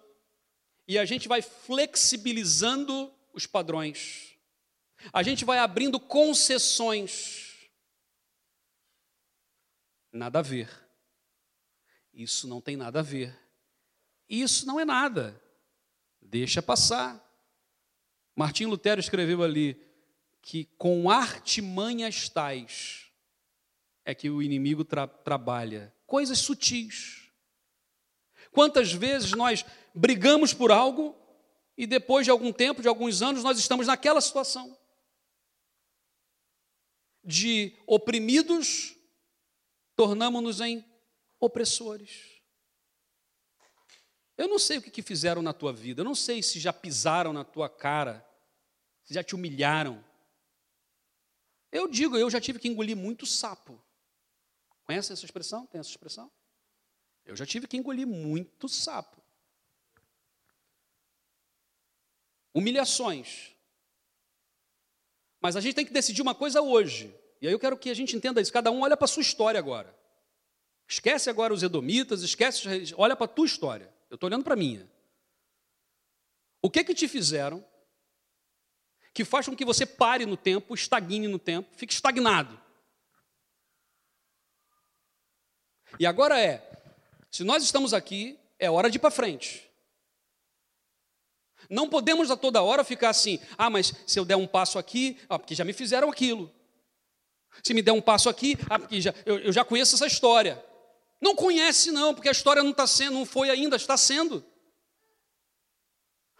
e 0.91 0.99
a 0.99 1.05
gente 1.05 1.29
vai 1.29 1.41
flexibilizando 1.41 3.09
os 3.31 3.47
padrões, 3.47 4.37
a 5.13 5.23
gente 5.23 5.45
vai 5.45 5.57
abrindo 5.57 5.97
concessões. 5.97 7.69
Nada 10.11 10.39
a 10.39 10.41
ver. 10.41 10.69
Isso 12.13 12.45
não 12.45 12.59
tem 12.59 12.75
nada 12.75 12.99
a 12.99 13.03
ver. 13.03 13.33
Isso 14.27 14.65
não 14.65 14.81
é 14.81 14.83
nada. 14.83 15.41
Deixa 16.21 16.61
passar. 16.61 17.25
Martim 18.35 18.65
Lutero 18.65 18.99
escreveu 18.99 19.43
ali 19.43 19.81
que 20.41 20.65
com 20.77 21.09
artimanhas 21.09 22.27
tais 22.27 23.09
é 24.03 24.13
que 24.13 24.29
o 24.29 24.41
inimigo 24.41 24.83
tra 24.83 25.07
trabalha. 25.07 25.95
Coisas 26.05 26.39
sutis. 26.39 27.31
Quantas 28.51 28.91
vezes 28.91 29.31
nós 29.31 29.63
brigamos 29.93 30.53
por 30.53 30.71
algo 30.71 31.15
e 31.77 31.87
depois 31.87 32.25
de 32.25 32.31
algum 32.31 32.51
tempo, 32.51 32.81
de 32.81 32.87
alguns 32.87 33.21
anos, 33.21 33.43
nós 33.43 33.57
estamos 33.57 33.87
naquela 33.87 34.21
situação 34.21 34.77
de 37.23 37.77
oprimidos, 37.85 38.95
tornamos-nos 39.95 40.59
em 40.59 40.85
opressores. 41.39 42.41
Eu 44.37 44.47
não 44.47 44.57
sei 44.57 44.77
o 44.77 44.81
que 44.81 45.01
fizeram 45.01 45.41
na 45.41 45.53
tua 45.53 45.71
vida, 45.71 46.01
eu 46.01 46.05
não 46.05 46.15
sei 46.15 46.41
se 46.41 46.59
já 46.59 46.73
pisaram 46.73 47.31
na 47.31 47.43
tua 47.43 47.69
cara, 47.69 48.27
se 49.03 49.13
já 49.13 49.23
te 49.23 49.35
humilharam. 49.35 50.03
Eu 51.71 51.87
digo, 51.87 52.17
eu 52.17 52.29
já 52.29 52.41
tive 52.41 52.59
que 52.59 52.67
engolir 52.67 52.97
muito 52.97 53.25
sapo. 53.25 53.81
Conhece 54.83 55.13
essa 55.13 55.25
expressão? 55.25 55.65
Tem 55.67 55.79
essa 55.79 55.89
expressão? 55.89 56.31
Eu 57.23 57.35
já 57.35 57.45
tive 57.45 57.67
que 57.67 57.77
engolir 57.77 58.07
muito 58.07 58.67
sapo. 58.67 59.20
Humilhações. 62.53 63.51
Mas 65.39 65.55
a 65.55 65.61
gente 65.61 65.75
tem 65.75 65.85
que 65.85 65.93
decidir 65.93 66.21
uma 66.21 66.35
coisa 66.35 66.61
hoje. 66.61 67.13
E 67.41 67.47
aí 67.47 67.53
eu 67.53 67.59
quero 67.59 67.77
que 67.77 67.89
a 67.89 67.93
gente 67.93 68.15
entenda 68.15 68.39
isso. 68.39 68.53
Cada 68.53 68.69
um 68.69 68.81
olha 68.81 68.95
para 68.95 69.05
a 69.05 69.07
sua 69.07 69.21
história 69.21 69.57
agora. 69.57 69.95
Esquece 70.87 71.29
agora 71.29 71.53
os 71.53 71.63
edomitas, 71.63 72.21
esquece, 72.21 72.93
olha 72.97 73.15
para 73.15 73.25
a 73.25 73.29
tua 73.29 73.45
história. 73.45 73.91
Eu 74.09 74.15
estou 74.15 74.27
olhando 74.27 74.43
para 74.43 74.53
a 74.53 74.57
minha. 74.57 74.89
O 76.61 76.69
que 76.69 76.83
que 76.83 76.93
te 76.93 77.07
fizeram 77.07 77.65
que 79.13 79.25
faz 79.25 79.47
com 79.47 79.55
que 79.55 79.65
você 79.65 79.85
pare 79.85 80.25
no 80.25 80.37
tempo, 80.37 80.73
estagne 80.73 81.27
no 81.27 81.39
tempo, 81.39 81.69
fique 81.75 81.93
estagnado? 81.93 82.59
E 85.99 86.05
agora 86.05 86.39
é, 86.39 86.61
se 87.31 87.43
nós 87.43 87.63
estamos 87.63 87.93
aqui, 87.93 88.37
é 88.59 88.69
hora 88.69 88.89
de 88.89 88.97
ir 88.97 88.99
para 88.99 89.09
frente. 89.09 89.70
Não 91.71 91.87
podemos 91.87 92.29
a 92.29 92.35
toda 92.35 92.61
hora 92.61 92.83
ficar 92.83 93.11
assim, 93.11 93.39
ah, 93.57 93.69
mas 93.69 93.93
se 94.05 94.19
eu 94.19 94.25
der 94.25 94.35
um 94.35 94.45
passo 94.45 94.77
aqui, 94.77 95.17
ah, 95.29 95.39
porque 95.39 95.55
já 95.55 95.63
me 95.63 95.71
fizeram 95.71 96.09
aquilo. 96.09 96.53
Se 97.63 97.73
me 97.73 97.81
der 97.81 97.93
um 97.93 98.01
passo 98.01 98.27
aqui, 98.27 98.57
ah, 98.69 98.77
porque 98.77 98.99
já, 98.99 99.13
eu, 99.25 99.39
eu 99.39 99.53
já 99.53 99.63
conheço 99.63 99.95
essa 99.95 100.05
história. 100.05 100.61
Não 101.21 101.33
conhece, 101.33 101.89
não, 101.89 102.13
porque 102.13 102.27
a 102.27 102.33
história 102.33 102.61
não 102.61 102.71
está 102.71 102.85
sendo, 102.85 103.13
não 103.13 103.25
foi 103.25 103.49
ainda, 103.49 103.77
está 103.77 103.95
sendo. 103.95 104.43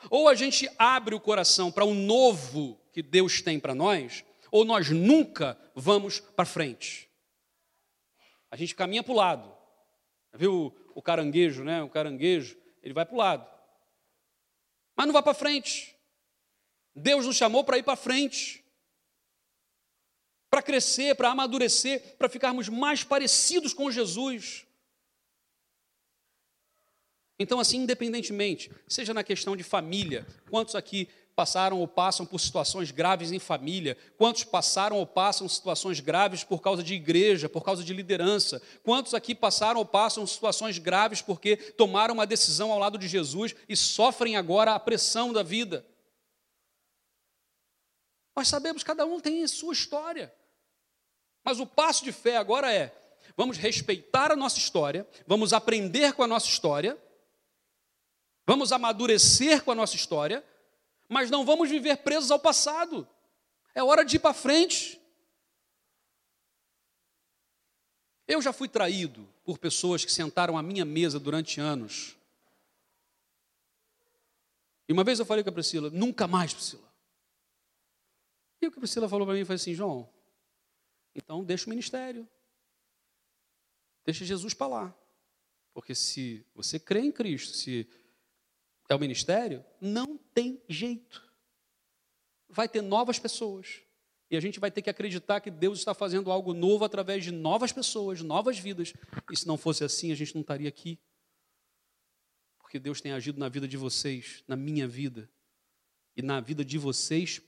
Ou 0.10 0.28
a 0.28 0.36
gente 0.36 0.70
abre 0.78 1.16
o 1.16 1.20
coração 1.20 1.72
para 1.72 1.86
o 1.86 1.94
novo 1.94 2.78
que 2.92 3.02
Deus 3.02 3.42
tem 3.42 3.58
para 3.58 3.74
nós, 3.74 4.26
ou 4.52 4.66
nós 4.66 4.90
nunca 4.90 5.58
vamos 5.74 6.20
para 6.20 6.44
frente. 6.44 7.10
A 8.50 8.58
gente 8.58 8.76
caminha 8.76 9.02
para 9.02 9.14
o 9.14 9.16
lado. 9.16 9.58
Viu 10.34 10.76
o 10.94 11.02
caranguejo, 11.02 11.64
né? 11.64 11.82
O 11.82 11.88
caranguejo, 11.88 12.58
ele 12.84 12.94
vai 12.94 13.06
para 13.06 13.16
o 13.16 13.18
lado 13.18 13.51
mas 14.96 15.06
não 15.06 15.14
vai 15.14 15.24
para 15.24 15.34
frente. 15.34 15.96
Deus 16.96 17.26
nos 17.26 17.36
chamou 17.36 17.64
para 17.64 17.78
ir 17.78 17.84
para 17.84 17.96
frente, 17.96 18.64
para 20.50 20.62
crescer, 20.62 21.16
para 21.16 21.30
amadurecer, 21.30 22.18
para 22.18 22.28
ficarmos 22.28 22.68
mais 22.68 23.04
parecidos 23.04 23.74
com 23.74 23.90
Jesus. 23.90 24.66
Então, 27.40 27.60
assim, 27.60 27.78
independentemente, 27.78 28.70
seja 28.88 29.14
na 29.14 29.24
questão 29.24 29.56
de 29.58 29.64
família, 29.64 30.28
quantos 30.50 30.76
aqui 30.76 31.10
passaram 31.36 31.80
ou 31.80 31.88
passam 31.88 32.26
por 32.26 32.40
situações 32.40 32.92
graves 32.92 33.32
em 33.32 33.40
família? 33.40 33.98
Quantos 34.18 34.44
passaram 34.44 34.98
ou 34.98 35.06
passam 35.06 35.48
situações 35.48 36.00
graves 36.00 36.44
por 36.44 36.62
causa 36.62 36.84
de 36.84 36.94
igreja, 36.94 37.50
por 37.50 37.64
causa 37.64 37.84
de 37.84 37.94
liderança? 37.94 38.62
Quantos 38.84 39.14
aqui 39.14 39.34
passaram 39.34 39.80
ou 39.80 39.86
passam 39.86 40.26
situações 40.28 40.78
graves 40.78 41.22
porque 41.22 41.56
tomaram 41.56 42.14
uma 42.14 42.28
decisão 42.28 42.72
ao 42.72 42.80
lado 42.80 42.98
de 42.98 43.08
Jesus 43.08 43.56
e 43.68 43.76
sofrem 43.76 44.36
agora 44.36 44.74
a 44.74 44.80
pressão 44.80 45.34
da 45.34 45.44
vida? 45.44 45.86
Nós 48.36 48.48
sabemos, 48.48 48.84
cada 48.84 49.06
um 49.06 49.20
tem 49.20 49.44
a 49.44 49.48
sua 49.48 49.74
história. 49.74 50.34
Mas 51.44 51.60
o 51.60 51.66
passo 51.66 52.04
de 52.04 52.12
fé 52.12 52.38
agora 52.38 52.72
é: 52.74 52.96
vamos 53.36 53.58
respeitar 53.58 54.32
a 54.32 54.36
nossa 54.36 54.58
história, 54.58 55.08
vamos 55.26 55.54
aprender 55.54 56.14
com 56.14 56.24
a 56.24 56.28
nossa 56.28 56.48
história, 56.48 56.98
vamos 58.46 58.72
amadurecer 58.72 59.64
com 59.64 59.72
a 59.72 59.76
nossa 59.76 59.96
história, 59.96 60.44
mas 61.12 61.30
não 61.30 61.44
vamos 61.44 61.70
viver 61.70 61.98
presos 61.98 62.32
ao 62.32 62.40
passado. 62.40 63.06
É 63.76 63.84
hora 63.84 64.06
de 64.06 64.16
ir 64.16 64.20
para 64.20 64.34
frente. 64.34 64.98
Eu 68.26 68.42
já 68.42 68.54
fui 68.54 68.70
traído 68.70 69.28
por 69.44 69.58
pessoas 69.58 70.06
que 70.06 70.12
sentaram 70.12 70.58
à 70.58 70.64
minha 70.64 70.86
mesa 70.86 71.20
durante 71.20 71.60
anos. 71.60 72.16
E 74.88 74.94
uma 74.94 75.04
vez 75.04 75.20
eu 75.20 75.26
falei 75.26 75.44
com 75.44 75.50
a 75.50 75.54
Priscila, 75.54 75.90
nunca 75.90 76.28
mais, 76.28 76.54
Priscila. 76.54 76.90
E 78.62 78.68
o 78.68 78.72
que 78.72 78.78
a 78.78 78.80
Priscila 78.80 79.10
falou 79.10 79.28
para 79.28 79.36
mim 79.36 79.44
foi 79.44 79.56
assim, 79.56 79.74
João, 79.74 80.10
então 81.14 81.44
deixa 81.44 81.66
o 81.66 81.70
ministério. 81.70 82.26
Deixa 84.06 84.24
Jesus 84.24 84.54
para 84.54 84.68
lá. 84.68 84.96
Porque 85.74 85.94
se 85.94 86.46
você 86.56 86.80
crê 86.80 87.02
em 87.02 87.12
Cristo, 87.12 87.58
se 87.58 87.86
é 88.88 88.96
o 88.96 89.00
ministério, 89.00 89.66
não 89.82 90.11
tem 90.34 90.62
jeito. 90.68 91.30
Vai 92.50 92.68
ter 92.68 92.82
novas 92.82 93.20
pessoas. 93.20 93.82
E 94.30 94.38
a 94.38 94.40
gente 94.40 94.60
vai 94.60 94.72
ter 94.72 94.82
que 94.82 94.90
acreditar 94.90 95.42
que 95.42 95.52
Deus 95.52 95.80
está 95.80 95.94
fazendo 95.94 96.32
algo 96.32 96.54
novo 96.54 96.86
através 96.86 97.24
de 97.24 97.32
novas 97.32 97.74
pessoas, 97.74 98.22
novas 98.22 98.58
vidas. 98.58 98.94
E 99.30 99.36
se 99.36 99.46
não 99.46 99.58
fosse 99.58 99.84
assim, 99.84 100.12
a 100.12 100.16
gente 100.16 100.34
não 100.34 100.42
estaria 100.42 100.70
aqui. 100.70 100.98
Porque 102.58 102.80
Deus 102.80 103.02
tem 103.02 103.12
agido 103.12 103.38
na 103.38 103.50
vida 103.50 103.68
de 103.68 103.76
vocês, 103.76 104.42
na 104.48 104.56
minha 104.56 104.88
vida, 104.88 105.30
e 106.16 106.22
na 106.22 106.40
vida 106.40 106.64
de 106.64 106.78
vocês, 106.78 107.42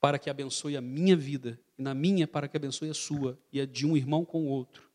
para 0.00 0.18
que 0.18 0.30
abençoe 0.30 0.74
a 0.74 0.80
minha 0.80 1.14
vida, 1.14 1.60
e 1.76 1.82
na 1.82 1.92
minha, 1.92 2.26
para 2.26 2.48
que 2.48 2.56
abençoe 2.56 2.88
a 2.88 2.94
sua, 2.94 3.38
e 3.52 3.60
a 3.60 3.66
de 3.66 3.86
um 3.86 3.94
irmão 3.94 4.24
com 4.24 4.46
o 4.46 4.48
outro. 4.48 4.88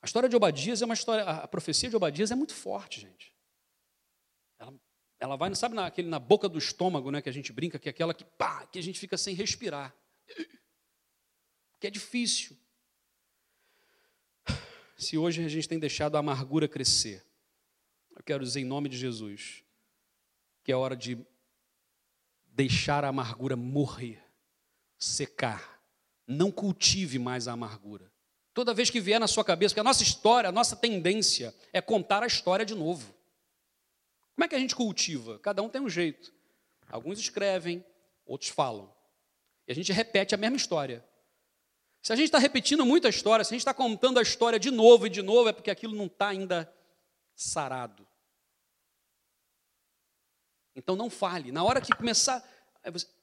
A 0.00 0.06
história 0.06 0.28
de 0.28 0.36
Obadias 0.36 0.80
é 0.80 0.84
uma 0.84 0.94
história, 0.94 1.24
a 1.24 1.48
profecia 1.48 1.90
de 1.90 1.96
Obadias 1.96 2.30
é 2.30 2.36
muito 2.36 2.54
forte, 2.54 3.00
gente. 3.00 3.34
Ela, 5.20 5.36
vai, 5.36 5.52
sabe, 5.54 5.74
naquele, 5.74 6.08
na 6.08 6.18
boca 6.18 6.48
do 6.48 6.58
estômago, 6.58 7.10
né, 7.10 7.20
que 7.20 7.28
a 7.28 7.32
gente 7.32 7.52
brinca, 7.52 7.78
que 7.78 7.88
é 7.88 7.90
aquela 7.90 8.14
que, 8.14 8.24
pá, 8.24 8.66
que 8.66 8.78
a 8.78 8.82
gente 8.82 9.00
fica 9.00 9.16
sem 9.16 9.34
respirar. 9.34 9.94
Que 11.80 11.86
é 11.86 11.90
difícil. 11.90 12.56
Se 14.96 15.16
hoje 15.16 15.44
a 15.44 15.48
gente 15.48 15.68
tem 15.68 15.78
deixado 15.78 16.16
a 16.16 16.18
amargura 16.20 16.68
crescer, 16.68 17.24
eu 18.16 18.22
quero 18.22 18.44
dizer 18.44 18.60
em 18.60 18.64
nome 18.64 18.88
de 18.88 18.96
Jesus, 18.96 19.62
que 20.64 20.72
é 20.72 20.76
hora 20.76 20.96
de 20.96 21.24
deixar 22.46 23.04
a 23.04 23.08
amargura 23.08 23.56
morrer, 23.56 24.20
secar. 24.98 25.80
Não 26.26 26.50
cultive 26.50 27.18
mais 27.18 27.46
a 27.46 27.52
amargura. 27.52 28.12
Toda 28.52 28.74
vez 28.74 28.90
que 28.90 29.00
vier 29.00 29.20
na 29.20 29.28
sua 29.28 29.44
cabeça, 29.44 29.72
porque 29.72 29.80
a 29.80 29.84
nossa 29.84 30.02
história, 30.02 30.48
a 30.48 30.52
nossa 30.52 30.74
tendência 30.74 31.54
é 31.72 31.80
contar 31.80 32.24
a 32.24 32.26
história 32.26 32.66
de 32.66 32.74
novo. 32.74 33.14
Como 34.38 34.44
é 34.44 34.48
que 34.48 34.54
a 34.54 34.58
gente 34.60 34.76
cultiva? 34.76 35.36
Cada 35.40 35.60
um 35.64 35.68
tem 35.68 35.82
um 35.82 35.90
jeito. 35.90 36.32
Alguns 36.88 37.18
escrevem, 37.18 37.84
outros 38.24 38.48
falam. 38.48 38.88
E 39.66 39.72
a 39.72 39.74
gente 39.74 39.92
repete 39.92 40.32
a 40.32 40.38
mesma 40.38 40.56
história. 40.56 41.04
Se 42.00 42.12
a 42.12 42.16
gente 42.16 42.26
está 42.26 42.38
repetindo 42.38 42.86
muita 42.86 43.08
história, 43.08 43.44
se 43.44 43.52
a 43.52 43.56
gente 43.56 43.62
está 43.62 43.74
contando 43.74 44.16
a 44.16 44.22
história 44.22 44.56
de 44.56 44.70
novo 44.70 45.08
e 45.08 45.10
de 45.10 45.22
novo, 45.22 45.48
é 45.48 45.52
porque 45.52 45.72
aquilo 45.72 45.96
não 45.96 46.06
está 46.06 46.28
ainda 46.28 46.72
sarado. 47.34 48.06
Então 50.76 50.94
não 50.94 51.10
fale. 51.10 51.50
Na 51.50 51.64
hora 51.64 51.80
que 51.80 51.92
começar, 51.92 52.48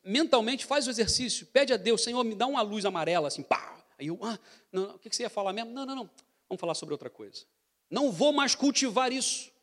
mentalmente 0.03 0.65
faz 0.65 0.85
o 0.85 0.89
exercício, 0.89 1.47
pede 1.47 1.71
a 1.71 1.77
Deus, 1.77 2.03
Senhor, 2.03 2.21
me 2.25 2.35
dá 2.35 2.45
uma 2.45 2.61
luz 2.61 2.83
amarela, 2.83 3.29
assim, 3.29 3.41
pá. 3.41 3.81
Aí 3.97 4.07
eu, 4.07 4.19
ah, 4.21 4.37
não, 4.69 4.95
o 4.95 4.99
que 4.99 5.15
você 5.15 5.23
ia 5.23 5.29
falar 5.29 5.53
mesmo? 5.53 5.71
Não, 5.71 5.85
não, 5.85 5.95
não. 5.95 6.09
Vamos 6.49 6.59
falar 6.59 6.73
sobre 6.73 6.93
outra 6.93 7.09
coisa. 7.09 7.45
Não 7.89 8.11
vou 8.11 8.33
mais 8.33 8.53
cultivar 8.53 9.13
isso. 9.13 9.54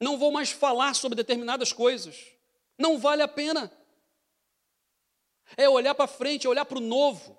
Não 0.00 0.18
vou 0.18 0.32
mais 0.32 0.50
falar 0.50 0.94
sobre 0.94 1.16
determinadas 1.16 1.72
coisas. 1.72 2.16
Não 2.78 2.98
vale 2.98 3.22
a 3.22 3.28
pena. 3.28 3.72
É 5.56 5.68
olhar 5.68 5.94
para 5.94 6.06
frente, 6.06 6.46
é 6.46 6.50
olhar 6.50 6.64
para 6.64 6.78
o 6.78 6.80
novo. 6.80 7.38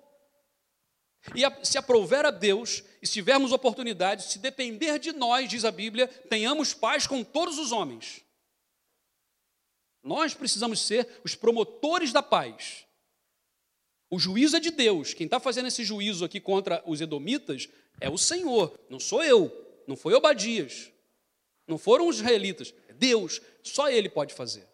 E 1.34 1.66
se 1.66 1.76
aprover 1.76 2.24
a 2.24 2.30
Deus, 2.30 2.82
e 3.02 3.06
se 3.06 3.14
tivermos 3.14 3.52
oportunidade, 3.52 4.24
se 4.24 4.38
depender 4.38 4.98
de 4.98 5.12
nós, 5.12 5.48
diz 5.48 5.64
a 5.64 5.70
Bíblia, 5.70 6.06
tenhamos 6.06 6.72
paz 6.72 7.06
com 7.06 7.24
todos 7.24 7.58
os 7.58 7.72
homens. 7.72 8.22
Nós 10.02 10.34
precisamos 10.34 10.80
ser 10.80 11.20
os 11.24 11.34
promotores 11.34 12.12
da 12.12 12.22
paz. 12.22 12.86
O 14.08 14.20
juízo 14.20 14.56
é 14.56 14.60
de 14.60 14.70
Deus. 14.70 15.12
Quem 15.12 15.24
está 15.24 15.40
fazendo 15.40 15.66
esse 15.66 15.84
juízo 15.84 16.24
aqui 16.24 16.40
contra 16.40 16.80
os 16.86 17.00
edomitas 17.00 17.68
é 18.00 18.08
o 18.08 18.16
Senhor, 18.16 18.78
não 18.88 19.00
sou 19.00 19.24
eu, 19.24 19.50
não 19.86 19.96
foi 19.96 20.14
Obadias, 20.14 20.92
não 21.66 21.78
foram 21.78 22.08
os 22.08 22.16
israelitas, 22.16 22.72
Deus, 22.94 23.40
só 23.62 23.90
Ele 23.90 24.08
pode 24.08 24.34
fazer. 24.34 24.68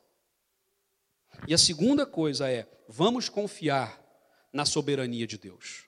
E 1.47 1.55
a 1.55 1.59
segunda 1.59 2.05
coisa 2.05 2.51
é: 2.51 2.69
vamos 2.89 3.29
confiar 3.29 4.01
na 4.53 4.65
soberania 4.65 5.27
de 5.27 5.39
Deus. 5.39 5.85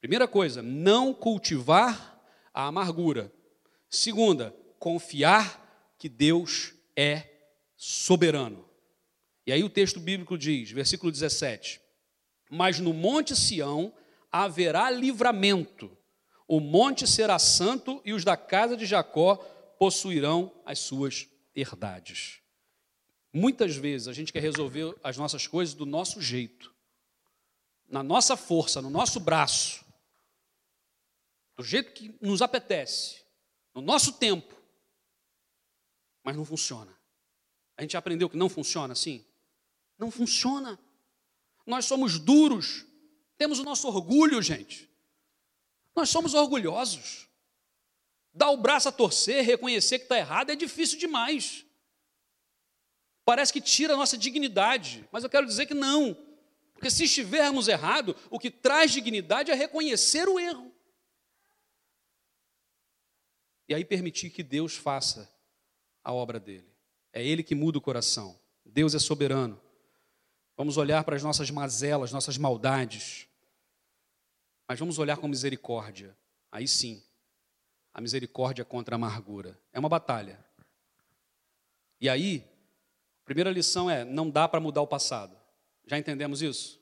Primeira 0.00 0.26
coisa, 0.26 0.62
não 0.62 1.12
cultivar 1.12 2.20
a 2.52 2.66
amargura. 2.66 3.32
Segunda, 3.88 4.54
confiar 4.78 5.94
que 5.98 6.08
Deus 6.08 6.72
é 6.96 7.24
soberano. 7.76 8.68
E 9.46 9.52
aí 9.52 9.62
o 9.62 9.70
texto 9.70 10.00
bíblico 10.00 10.36
diz, 10.36 10.70
versículo 10.70 11.12
17: 11.12 11.80
Mas 12.50 12.78
no 12.78 12.92
monte 12.92 13.36
Sião 13.36 13.92
haverá 14.32 14.90
livramento, 14.90 15.96
o 16.48 16.60
monte 16.60 17.06
será 17.06 17.38
santo 17.38 18.00
e 18.04 18.12
os 18.12 18.24
da 18.24 18.36
casa 18.36 18.76
de 18.76 18.86
Jacó 18.86 19.44
possuirão 19.80 20.54
as 20.66 20.78
suas 20.78 21.26
herdades. 21.54 22.42
Muitas 23.32 23.76
vezes 23.76 24.08
a 24.08 24.12
gente 24.12 24.30
quer 24.30 24.40
resolver 24.40 24.94
as 25.02 25.16
nossas 25.16 25.46
coisas 25.46 25.74
do 25.74 25.86
nosso 25.86 26.20
jeito, 26.20 26.74
na 27.88 28.02
nossa 28.02 28.36
força, 28.36 28.82
no 28.82 28.90
nosso 28.90 29.18
braço 29.18 29.82
do 31.56 31.64
jeito 31.64 31.92
que 31.94 32.14
nos 32.20 32.42
apetece, 32.42 33.24
no 33.74 33.80
nosso 33.80 34.12
tempo, 34.18 34.54
mas 36.22 36.36
não 36.36 36.44
funciona. 36.44 36.94
A 37.74 37.80
gente 37.80 37.96
aprendeu 37.96 38.28
que 38.28 38.36
não 38.36 38.50
funciona 38.50 38.92
assim? 38.92 39.24
Não 39.96 40.10
funciona. 40.10 40.78
Nós 41.66 41.86
somos 41.86 42.18
duros, 42.18 42.84
temos 43.38 43.58
o 43.58 43.64
nosso 43.64 43.88
orgulho, 43.88 44.42
gente. 44.42 44.90
Nós 45.96 46.10
somos 46.10 46.34
orgulhosos. 46.34 47.29
Dar 48.32 48.50
o 48.50 48.56
braço 48.56 48.88
a 48.88 48.92
torcer, 48.92 49.44
reconhecer 49.44 49.98
que 49.98 50.04
está 50.04 50.16
errado 50.16 50.50
é 50.50 50.56
difícil 50.56 50.98
demais. 50.98 51.64
Parece 53.24 53.52
que 53.52 53.60
tira 53.60 53.94
a 53.94 53.96
nossa 53.96 54.16
dignidade, 54.16 55.08
mas 55.12 55.24
eu 55.24 55.30
quero 55.30 55.46
dizer 55.46 55.66
que 55.66 55.74
não. 55.74 56.16
Porque 56.72 56.90
se 56.90 57.04
estivermos 57.04 57.68
errado, 57.68 58.16
o 58.30 58.38
que 58.38 58.50
traz 58.50 58.90
dignidade 58.92 59.50
é 59.50 59.54
reconhecer 59.54 60.28
o 60.28 60.38
erro 60.38 60.70
e 63.70 63.74
aí 63.74 63.84
permitir 63.84 64.30
que 64.30 64.42
Deus 64.42 64.74
faça 64.74 65.32
a 66.02 66.12
obra 66.12 66.40
dele. 66.40 66.66
É 67.12 67.24
Ele 67.24 67.40
que 67.40 67.54
muda 67.54 67.78
o 67.78 67.80
coração. 67.80 68.36
Deus 68.66 68.96
é 68.96 68.98
soberano. 68.98 69.60
Vamos 70.56 70.76
olhar 70.76 71.04
para 71.04 71.14
as 71.14 71.22
nossas 71.22 71.52
mazelas, 71.52 72.10
nossas 72.10 72.36
maldades, 72.36 73.28
mas 74.68 74.76
vamos 74.76 74.98
olhar 74.98 75.18
com 75.18 75.28
misericórdia. 75.28 76.16
Aí 76.50 76.66
sim, 76.66 77.00
a 77.92 78.00
misericórdia 78.00 78.64
contra 78.64 78.94
a 78.94 78.96
amargura. 78.96 79.58
É 79.72 79.78
uma 79.78 79.88
batalha. 79.88 80.44
E 82.00 82.08
aí, 82.08 82.44
a 83.22 83.24
primeira 83.24 83.50
lição 83.50 83.90
é: 83.90 84.04
não 84.04 84.30
dá 84.30 84.48
para 84.48 84.60
mudar 84.60 84.82
o 84.82 84.86
passado. 84.86 85.36
Já 85.86 85.98
entendemos 85.98 86.42
isso? 86.42 86.80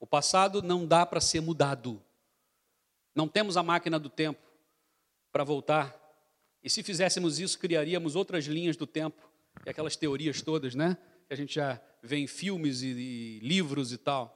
O 0.00 0.06
passado 0.06 0.62
não 0.62 0.86
dá 0.86 1.04
para 1.04 1.20
ser 1.20 1.40
mudado. 1.40 2.02
Não 3.14 3.26
temos 3.26 3.56
a 3.56 3.62
máquina 3.62 3.98
do 3.98 4.08
tempo 4.08 4.40
para 5.32 5.44
voltar. 5.44 5.96
E 6.62 6.70
se 6.70 6.82
fizéssemos 6.82 7.38
isso, 7.38 7.58
criaríamos 7.58 8.16
outras 8.16 8.44
linhas 8.44 8.76
do 8.76 8.86
tempo, 8.86 9.28
e 9.64 9.70
aquelas 9.70 9.96
teorias 9.96 10.42
todas, 10.42 10.74
né? 10.74 10.96
Que 11.26 11.34
a 11.34 11.36
gente 11.36 11.54
já 11.54 11.80
vê 12.02 12.16
em 12.16 12.26
filmes 12.26 12.82
e, 12.82 12.88
e 12.88 13.38
livros 13.40 13.92
e 13.92 13.98
tal. 13.98 14.34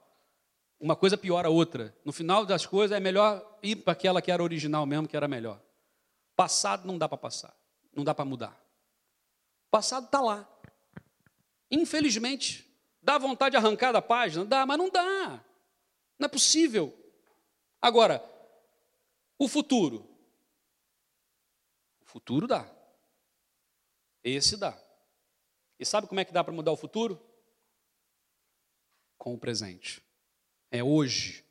Uma 0.80 0.96
coisa 0.96 1.16
piora 1.16 1.48
a 1.48 1.50
outra. 1.50 1.96
No 2.04 2.12
final 2.12 2.44
das 2.44 2.66
coisas, 2.66 2.96
é 2.96 3.00
melhor 3.00 3.58
ir 3.62 3.76
para 3.76 3.92
aquela 3.92 4.20
que 4.20 4.32
era 4.32 4.42
original 4.42 4.84
mesmo, 4.84 5.06
que 5.06 5.16
era 5.16 5.28
melhor. 5.28 5.60
Passado 6.34 6.86
não 6.86 6.98
dá 6.98 7.08
para 7.08 7.18
passar, 7.18 7.56
não 7.92 8.04
dá 8.04 8.14
para 8.14 8.24
mudar. 8.24 8.58
Passado 9.70 10.06
está 10.06 10.20
lá. 10.20 10.48
Infelizmente, 11.70 12.70
dá 13.00 13.16
vontade 13.18 13.52
de 13.52 13.56
arrancar 13.56 13.92
da 13.92 14.02
página? 14.02 14.44
Dá, 14.44 14.66
mas 14.66 14.78
não 14.78 14.90
dá. 14.90 15.42
Não 16.18 16.26
é 16.26 16.28
possível. 16.28 16.96
Agora, 17.80 18.22
o 19.38 19.48
futuro. 19.48 20.08
Futuro 22.04 22.46
dá. 22.46 22.70
Esse 24.22 24.56
dá. 24.56 24.78
E 25.78 25.84
sabe 25.84 26.06
como 26.06 26.20
é 26.20 26.24
que 26.24 26.32
dá 26.32 26.44
para 26.44 26.52
mudar 26.52 26.72
o 26.72 26.76
futuro? 26.76 27.20
Com 29.18 29.34
o 29.34 29.38
presente. 29.38 30.02
É 30.70 30.82
hoje 30.84 31.44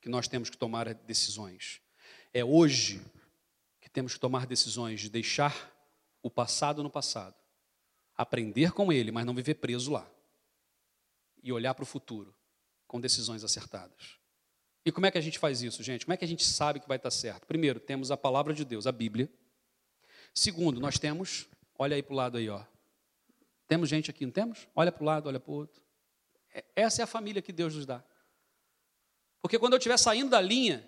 que 0.00 0.08
nós 0.08 0.28
temos 0.28 0.50
que 0.50 0.56
tomar 0.56 0.92
decisões. 0.92 1.80
É 2.34 2.44
hoje 2.44 3.00
que 3.88 3.94
temos 3.94 4.12
que 4.12 4.20
tomar 4.20 4.46
decisões 4.46 5.00
de 5.00 5.08
deixar 5.08 5.74
o 6.22 6.30
passado 6.30 6.82
no 6.82 6.90
passado, 6.90 7.34
aprender 8.14 8.72
com 8.72 8.92
ele, 8.92 9.10
mas 9.10 9.24
não 9.24 9.34
viver 9.34 9.54
preso 9.54 9.90
lá, 9.90 10.06
e 11.42 11.50
olhar 11.50 11.72
para 11.72 11.84
o 11.84 11.86
futuro 11.86 12.36
com 12.86 13.00
decisões 13.00 13.42
acertadas. 13.42 14.18
E 14.84 14.92
como 14.92 15.06
é 15.06 15.10
que 15.10 15.16
a 15.16 15.22
gente 15.22 15.38
faz 15.38 15.62
isso, 15.62 15.82
gente? 15.82 16.04
Como 16.04 16.12
é 16.12 16.16
que 16.18 16.24
a 16.24 16.28
gente 16.28 16.44
sabe 16.44 16.80
que 16.80 16.88
vai 16.88 16.98
estar 16.98 17.10
certo? 17.10 17.46
Primeiro, 17.46 17.80
temos 17.80 18.10
a 18.10 18.16
palavra 18.16 18.52
de 18.52 18.64
Deus, 18.64 18.86
a 18.86 18.92
Bíblia. 18.92 19.30
Segundo, 20.34 20.80
nós 20.80 20.98
temos, 20.98 21.48
olha 21.78 21.96
aí 21.96 22.02
para 22.02 22.12
o 22.12 22.16
lado 22.16 22.36
aí, 22.36 22.48
ó. 22.48 22.62
Temos 23.66 23.88
gente 23.88 24.10
aqui, 24.10 24.26
não 24.26 24.32
temos? 24.32 24.68
Olha 24.74 24.92
para 24.92 25.02
o 25.02 25.06
lado, 25.06 25.28
olha 25.28 25.40
para 25.40 25.50
o 25.50 25.54
outro. 25.54 25.82
É, 26.52 26.64
essa 26.76 27.00
é 27.00 27.04
a 27.04 27.06
família 27.06 27.40
que 27.40 27.52
Deus 27.52 27.74
nos 27.74 27.86
dá. 27.86 28.04
Porque 29.40 29.58
quando 29.58 29.72
eu 29.72 29.78
estiver 29.78 29.96
saindo 29.96 30.30
da 30.30 30.40
linha, 30.40 30.86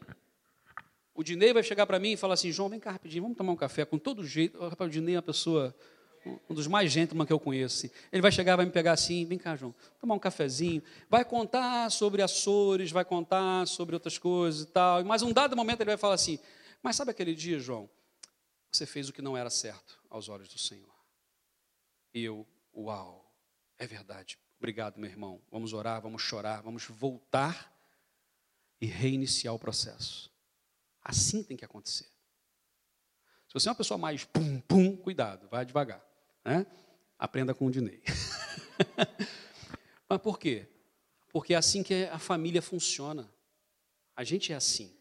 o 1.21 1.23
Dinei 1.23 1.53
vai 1.53 1.63
chegar 1.63 1.87
para 1.87 1.99
mim 1.99 2.13
e 2.13 2.17
falar 2.17 2.33
assim: 2.33 2.51
João, 2.51 2.71
vem 2.71 2.81
cá 2.81 2.91
rapidinho, 2.91 3.23
vamos 3.25 3.37
tomar 3.37 3.53
um 3.53 3.57
café. 3.57 3.85
Com 3.85 3.99
todo 3.99 4.27
jeito, 4.27 4.59
o 4.59 4.89
Dinei 4.89 5.17
é 5.17 5.19
uma 5.19 5.23
pessoa, 5.23 5.75
um 6.49 6.55
dos 6.55 6.67
mais 6.67 6.91
gentleman 6.91 7.27
que 7.27 7.33
eu 7.33 7.39
conheço. 7.39 7.85
Assim. 7.85 7.95
Ele 8.11 8.23
vai 8.23 8.33
chegar, 8.33 8.57
vai 8.57 8.65
me 8.65 8.73
pegar 8.73 8.93
assim: 8.93 9.27
vem 9.27 9.37
cá, 9.37 9.55
João, 9.55 9.75
tomar 10.01 10.15
um 10.15 10.19
cafezinho. 10.19 10.83
Vai 11.11 11.23
contar 11.23 11.91
sobre 11.91 12.23
Açores, 12.23 12.91
vai 12.91 13.05
contar 13.05 13.67
sobre 13.67 13.95
outras 13.95 14.17
coisas 14.17 14.63
e 14.63 14.67
tal. 14.67 15.05
Mas 15.05 15.21
um 15.21 15.31
dado 15.31 15.55
momento 15.55 15.83
ele 15.83 15.91
vai 15.91 15.99
falar 15.99 16.15
assim: 16.15 16.39
mas 16.83 16.97
sabe 16.97 17.11
aquele 17.11 17.35
dia, 17.35 17.59
João? 17.59 17.89
Você 18.73 18.87
fez 18.87 19.11
o 19.11 19.13
que 19.13 19.21
não 19.21 19.37
era 19.37 19.51
certo 19.51 20.01
aos 20.09 20.31
olhos 20.31 20.49
do 20.49 20.59
Senhor. 20.59 20.89
E 22.15 22.25
eu, 22.25 22.47
uau, 22.75 23.31
é 23.79 23.87
verdade. 23.87 24.39
Obrigado, 24.59 24.99
meu 24.99 25.11
irmão. 25.11 25.39
Vamos 25.51 25.75
orar, 25.75 26.01
vamos 26.01 26.23
chorar, 26.23 26.63
vamos 26.63 26.85
voltar 26.87 27.71
e 28.81 28.87
reiniciar 28.87 29.55
o 29.55 29.59
processo. 29.59 30.31
Assim 31.11 31.43
tem 31.43 31.57
que 31.57 31.65
acontecer. 31.65 32.05
Se 33.49 33.55
você 33.55 33.69
é 33.69 33.73
uma 33.73 33.77
pessoa 33.77 33.99
mais 33.99 34.25
pum, 34.25 34.61
pum, 34.61 34.97
cuidado, 34.97 35.49
vai 35.49 35.67
devagar. 35.67 36.01
Né? 36.45 36.65
Aprenda 37.19 37.53
com 37.53 37.67
o 37.67 37.71
Dinei. 37.71 38.01
Mas 40.09 40.21
por 40.21 40.39
quê? 40.39 40.69
Porque 41.29 41.53
é 41.53 41.57
assim 41.57 41.83
que 41.83 42.05
a 42.05 42.19
família 42.21 42.63
funciona. 42.63 43.29
A 44.15 44.23
gente 44.23 44.53
é 44.53 44.55
assim. 44.55 44.97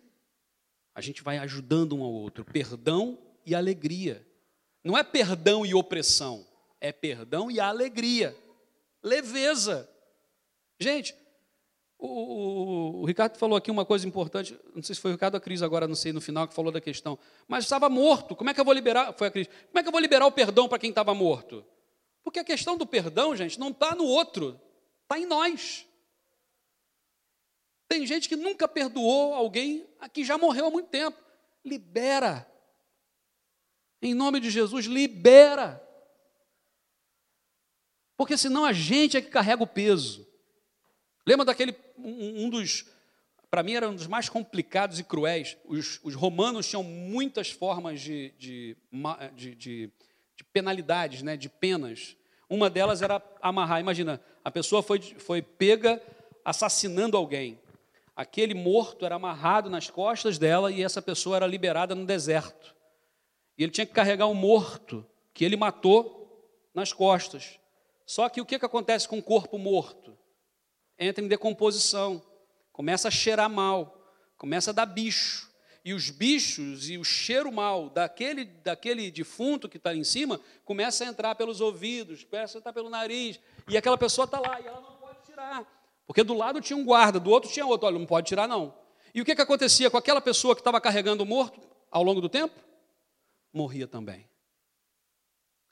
A 0.95 1.01
gente 1.01 1.21
vai 1.21 1.37
ajudando 1.37 1.95
um 1.95 2.01
ao 2.01 2.11
outro. 2.11 2.43
Perdão 2.43 3.19
e 3.45 3.53
alegria. 3.53 4.27
Não 4.83 4.97
é 4.97 5.03
perdão 5.03 5.63
e 5.63 5.75
opressão. 5.75 6.43
É 6.81 6.91
perdão 6.91 7.51
e 7.51 7.59
alegria. 7.59 8.35
Leveza. 9.03 9.87
Gente, 10.79 11.15
o, 11.99 12.07
o, 12.07 13.01
o, 13.01 13.05
Ricardo 13.05 13.37
falou 13.37 13.57
aqui 13.57 13.69
uma 13.69 13.83
coisa 13.83 14.07
importante, 14.07 14.57
não 14.73 14.81
sei 14.81 14.95
se 14.95 15.01
foi 15.01 15.11
o 15.11 15.15
Ricardo 15.15 15.33
ou 15.33 15.37
a 15.37 15.41
Cris 15.41 15.61
agora, 15.61 15.85
não 15.85 15.95
sei, 15.95 16.13
no 16.13 16.21
final, 16.21 16.47
que 16.47 16.53
falou 16.53 16.71
da 16.71 16.79
questão. 16.79 17.19
Mas 17.45 17.65
estava 17.65 17.89
morto, 17.89 18.37
como 18.37 18.49
é 18.49 18.53
que 18.53 18.59
eu 18.61 18.63
vou 18.63 18.73
liberar? 18.73 19.13
Foi 19.13 19.27
a 19.27 19.31
Cris. 19.31 19.47
Como 19.47 19.79
é 19.79 19.81
que 19.81 19.87
eu 19.89 19.91
vou 19.91 19.99
liberar 19.99 20.25
o 20.25 20.31
perdão 20.31 20.69
para 20.69 20.79
quem 20.79 20.91
estava 20.91 21.13
morto? 21.13 21.65
Porque 22.23 22.39
a 22.39 22.43
questão 22.43 22.77
do 22.77 22.87
perdão, 22.87 23.35
gente, 23.35 23.59
não 23.59 23.69
está 23.69 23.93
no 23.95 24.05
outro, 24.05 24.59
está 25.03 25.19
em 25.19 25.25
nós. 25.25 25.85
Tem 27.89 28.07
gente 28.07 28.29
que 28.29 28.35
nunca 28.37 28.65
perdoou 28.65 29.33
alguém 29.33 29.85
que 30.13 30.23
já 30.23 30.37
morreu 30.37 30.67
há 30.67 30.71
muito 30.71 30.87
tempo. 30.87 31.17
Libera. 31.65 32.49
Em 34.01 34.13
nome 34.13 34.39
de 34.39 34.49
Jesus, 34.49 34.85
libera. 34.85 35.85
Porque 38.15 38.37
senão 38.37 38.63
a 38.63 38.71
gente 38.71 39.17
é 39.17 39.21
que 39.21 39.29
carrega 39.29 39.63
o 39.63 39.67
peso. 39.67 40.28
Lembra 41.29 41.45
daquele, 41.45 41.75
um, 41.95 42.45
um 42.45 42.49
dos, 42.49 42.87
para 43.51 43.61
mim 43.61 43.73
era 43.73 43.87
um 43.87 43.93
dos 43.93 44.07
mais 44.07 44.27
complicados 44.27 44.97
e 44.97 45.03
cruéis. 45.03 45.55
Os, 45.63 45.99
os 46.03 46.15
romanos 46.15 46.67
tinham 46.67 46.81
muitas 46.81 47.51
formas 47.51 48.01
de, 48.01 48.33
de, 48.39 48.75
de, 49.35 49.53
de, 49.53 49.91
de 50.35 50.43
penalidades, 50.51 51.21
né, 51.21 51.37
de 51.37 51.47
penas. 51.47 52.17
Uma 52.49 52.67
delas 52.67 53.03
era 53.03 53.21
amarrar. 53.43 53.79
Imagina, 53.79 54.19
a 54.43 54.49
pessoa 54.49 54.81
foi, 54.81 54.99
foi 54.99 55.39
pega 55.39 56.01
assassinando 56.43 57.15
alguém. 57.15 57.59
Aquele 58.15 58.55
morto 58.55 59.05
era 59.05 59.13
amarrado 59.13 59.69
nas 59.69 59.87
costas 59.87 60.39
dela 60.39 60.71
e 60.71 60.81
essa 60.81 60.99
pessoa 60.99 61.35
era 61.35 61.45
liberada 61.45 61.93
no 61.93 62.07
deserto. 62.07 62.75
E 63.55 63.61
ele 63.61 63.71
tinha 63.71 63.85
que 63.85 63.93
carregar 63.93 64.25
um 64.25 64.33
morto 64.33 65.05
que 65.31 65.45
ele 65.45 65.55
matou 65.55 66.43
nas 66.73 66.91
costas. 66.91 67.59
Só 68.03 68.27
que 68.29 68.41
o 68.41 68.45
que, 68.47 68.57
que 68.57 68.65
acontece 68.65 69.07
com 69.07 69.19
o 69.19 69.23
corpo 69.23 69.59
morto? 69.59 70.17
Entra 70.99 71.23
em 71.23 71.27
decomposição, 71.27 72.21
começa 72.73 73.07
a 73.07 73.11
cheirar 73.11 73.49
mal, 73.49 73.97
começa 74.37 74.71
a 74.71 74.73
dar 74.73 74.85
bicho. 74.85 75.49
E 75.83 75.93
os 75.93 76.09
bichos 76.09 76.89
e 76.89 76.97
o 76.97 77.03
cheiro 77.03 77.51
mal 77.51 77.89
daquele, 77.89 78.43
daquele 78.43 79.09
defunto 79.09 79.69
que 79.69 79.77
está 79.77 79.95
em 79.95 80.03
cima 80.03 80.39
começa 80.65 81.05
a 81.05 81.07
entrar 81.07 81.35
pelos 81.35 81.61
ouvidos, 81.61 82.25
começa 82.25 82.57
a 82.57 82.59
entrar 82.59 82.73
pelo 82.73 82.89
nariz. 82.89 83.39
E 83.67 83.77
aquela 83.77 83.97
pessoa 83.97 84.25
está 84.25 84.39
lá 84.39 84.59
e 84.59 84.67
ela 84.67 84.81
não 84.81 84.97
pode 84.97 85.19
tirar. 85.25 85.65
Porque 86.05 86.21
do 86.21 86.33
lado 86.33 86.59
tinha 86.59 86.75
um 86.75 86.83
guarda, 86.83 87.19
do 87.19 87.29
outro 87.29 87.49
tinha 87.49 87.65
outro. 87.65 87.87
Olha, 87.87 87.97
não 87.97 88.05
pode 88.05 88.27
tirar, 88.27 88.47
não. 88.47 88.73
E 89.13 89.21
o 89.21 89.25
que, 89.25 89.33
que 89.33 89.41
acontecia 89.41 89.89
com 89.89 89.97
aquela 89.97 90.19
pessoa 90.19 90.53
que 90.53 90.61
estava 90.61 90.81
carregando 90.81 91.23
o 91.23 91.25
morto 91.25 91.61
ao 91.89 92.03
longo 92.03 92.19
do 92.19 92.27
tempo? 92.27 92.53
Morria 93.53 93.87
também. 93.87 94.27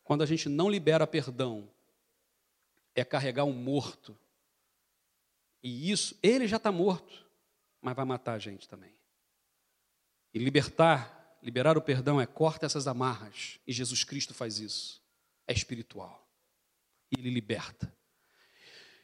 Quando 0.04 0.24
a 0.24 0.26
gente 0.26 0.48
não 0.48 0.70
libera 0.70 1.06
perdão, 1.06 1.70
é 2.96 3.04
carregar 3.04 3.44
um 3.44 3.54
morto 3.54 4.18
e 5.68 5.92
isso, 5.92 6.18
ele 6.24 6.48
já 6.48 6.56
está 6.56 6.72
morto, 6.72 7.30
mas 7.82 7.94
vai 7.94 8.06
matar 8.06 8.36
a 8.36 8.40
gente 8.40 8.70
também. 8.70 8.98
E 10.34 10.40
libertar, 10.40 11.38
liberar 11.44 11.78
o 11.78 11.82
perdão 11.82 12.22
é 12.22 12.26
corta 12.26 12.66
essas 12.66 12.88
amarras. 12.88 13.60
E 13.68 13.74
Jesus 13.74 14.06
Cristo 14.06 14.34
faz 14.34 14.60
isso. 14.60 15.04
É 15.46 15.52
espiritual. 15.52 16.26
E 17.12 17.20
ele 17.20 17.30
liberta. 17.30 17.94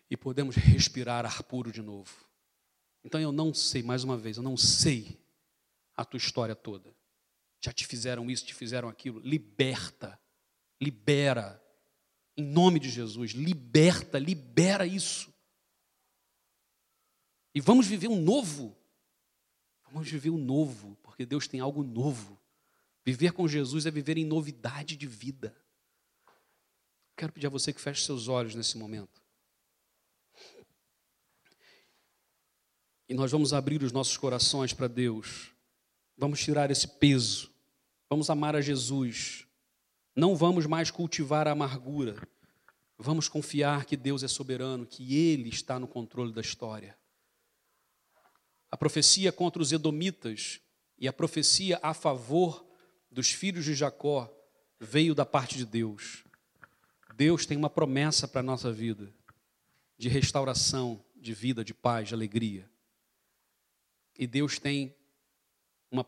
E 0.09 0.15
podemos 0.15 0.55
respirar 0.55 1.25
ar 1.25 1.43
puro 1.43 1.69
de 1.69 1.81
novo. 1.81 2.25
Então 3.03 3.19
eu 3.19 3.33
não 3.33 3.53
sei, 3.53 3.83
mais 3.83 4.05
uma 4.05 4.17
vez, 4.17 4.37
eu 4.37 4.43
não 4.43 4.55
sei 4.55 5.21
a 5.97 6.05
tua 6.05 6.17
história 6.17 6.55
toda. 6.55 6.95
Já 7.61 7.73
te 7.73 7.85
fizeram 7.85 8.31
isso, 8.31 8.45
te 8.45 8.53
fizeram 8.53 8.87
aquilo. 8.87 9.19
Liberta, 9.19 10.17
libera. 10.81 11.61
Em 12.37 12.43
nome 12.43 12.79
de 12.79 12.89
Jesus, 12.89 13.31
liberta, 13.31 14.17
libera 14.17 14.85
isso. 14.85 15.32
E 17.53 17.61
vamos 17.61 17.85
viver 17.87 18.07
um 18.07 18.19
novo. 18.19 18.75
Vamos 19.91 20.09
viver 20.09 20.31
um 20.31 20.37
novo, 20.37 20.97
porque 21.03 21.25
Deus 21.25 21.47
tem 21.47 21.59
algo 21.59 21.83
novo. 21.83 22.39
Viver 23.05 23.31
com 23.33 23.47
Jesus 23.47 23.85
é 23.85 23.91
viver 23.91 24.17
em 24.17 24.25
novidade 24.25 24.97
de 24.97 25.05
vida. 25.05 25.55
Quero 27.15 27.31
pedir 27.31 27.47
a 27.47 27.51
você 27.51 27.71
que 27.71 27.79
feche 27.79 28.03
seus 28.03 28.27
olhos 28.27 28.55
nesse 28.55 28.77
momento. 28.77 29.21
E 33.07 33.13
nós 33.13 33.31
vamos 33.31 33.53
abrir 33.53 33.83
os 33.83 33.91
nossos 33.91 34.17
corações 34.17 34.73
para 34.73 34.87
Deus. 34.87 35.51
Vamos 36.17 36.39
tirar 36.39 36.71
esse 36.71 36.87
peso. 36.87 37.51
Vamos 38.09 38.29
amar 38.29 38.55
a 38.55 38.61
Jesus. 38.61 39.45
Não 40.15 40.35
vamos 40.35 40.65
mais 40.65 40.89
cultivar 40.89 41.47
a 41.47 41.51
amargura. 41.51 42.27
Vamos 42.97 43.27
confiar 43.27 43.85
que 43.85 43.97
Deus 43.97 44.23
é 44.23 44.27
soberano, 44.27 44.87
que 44.87 45.15
Ele 45.15 45.49
está 45.49 45.77
no 45.77 45.87
controle 45.87 46.33
da 46.33 46.41
história 46.41 46.97
a 48.73 48.77
profecia 48.77 49.31
contra 49.31 49.61
os 49.61 49.71
edomitas 49.71 50.59
e 50.97 51.07
a 51.07 51.13
profecia 51.13 51.79
a 51.83 51.93
favor 51.93 52.65
dos 53.11 53.29
filhos 53.29 53.63
de 53.63 53.75
Jacó 53.75 54.35
veio 54.79 55.13
da 55.13 55.23
parte 55.23 55.55
de 55.55 55.63
Deus. 55.63 56.23
Deus 57.15 57.45
tem 57.45 57.55
uma 57.55 57.69
promessa 57.69 58.27
para 58.27 58.39
a 58.39 58.43
nossa 58.43 58.71
vida 58.71 59.13
de 59.95 60.09
restauração, 60.09 61.05
de 61.15 61.35
vida, 61.35 61.63
de 61.63 61.71
paz, 61.71 62.07
de 62.07 62.15
alegria. 62.15 62.67
E 64.17 64.25
Deus 64.25 64.57
tem 64.57 64.97
uma 65.91 66.07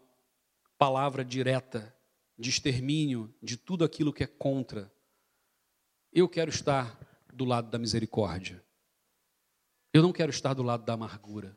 palavra 0.76 1.24
direta 1.24 1.96
de 2.36 2.50
extermínio 2.50 3.32
de 3.44 3.58
tudo 3.58 3.84
aquilo 3.84 4.12
que 4.12 4.24
é 4.24 4.28
contra. 4.28 4.92
Eu 6.12 6.28
quero 6.28 6.50
estar 6.50 7.00
do 7.32 7.46
lado 7.46 7.70
da 7.70 7.78
misericórdia. 7.78 8.66
Eu 9.94 10.02
não 10.02 10.12
quero 10.12 10.32
estar 10.32 10.56
do 10.56 10.64
lado 10.64 10.84
da 10.84 10.94
amargura. 10.94 11.56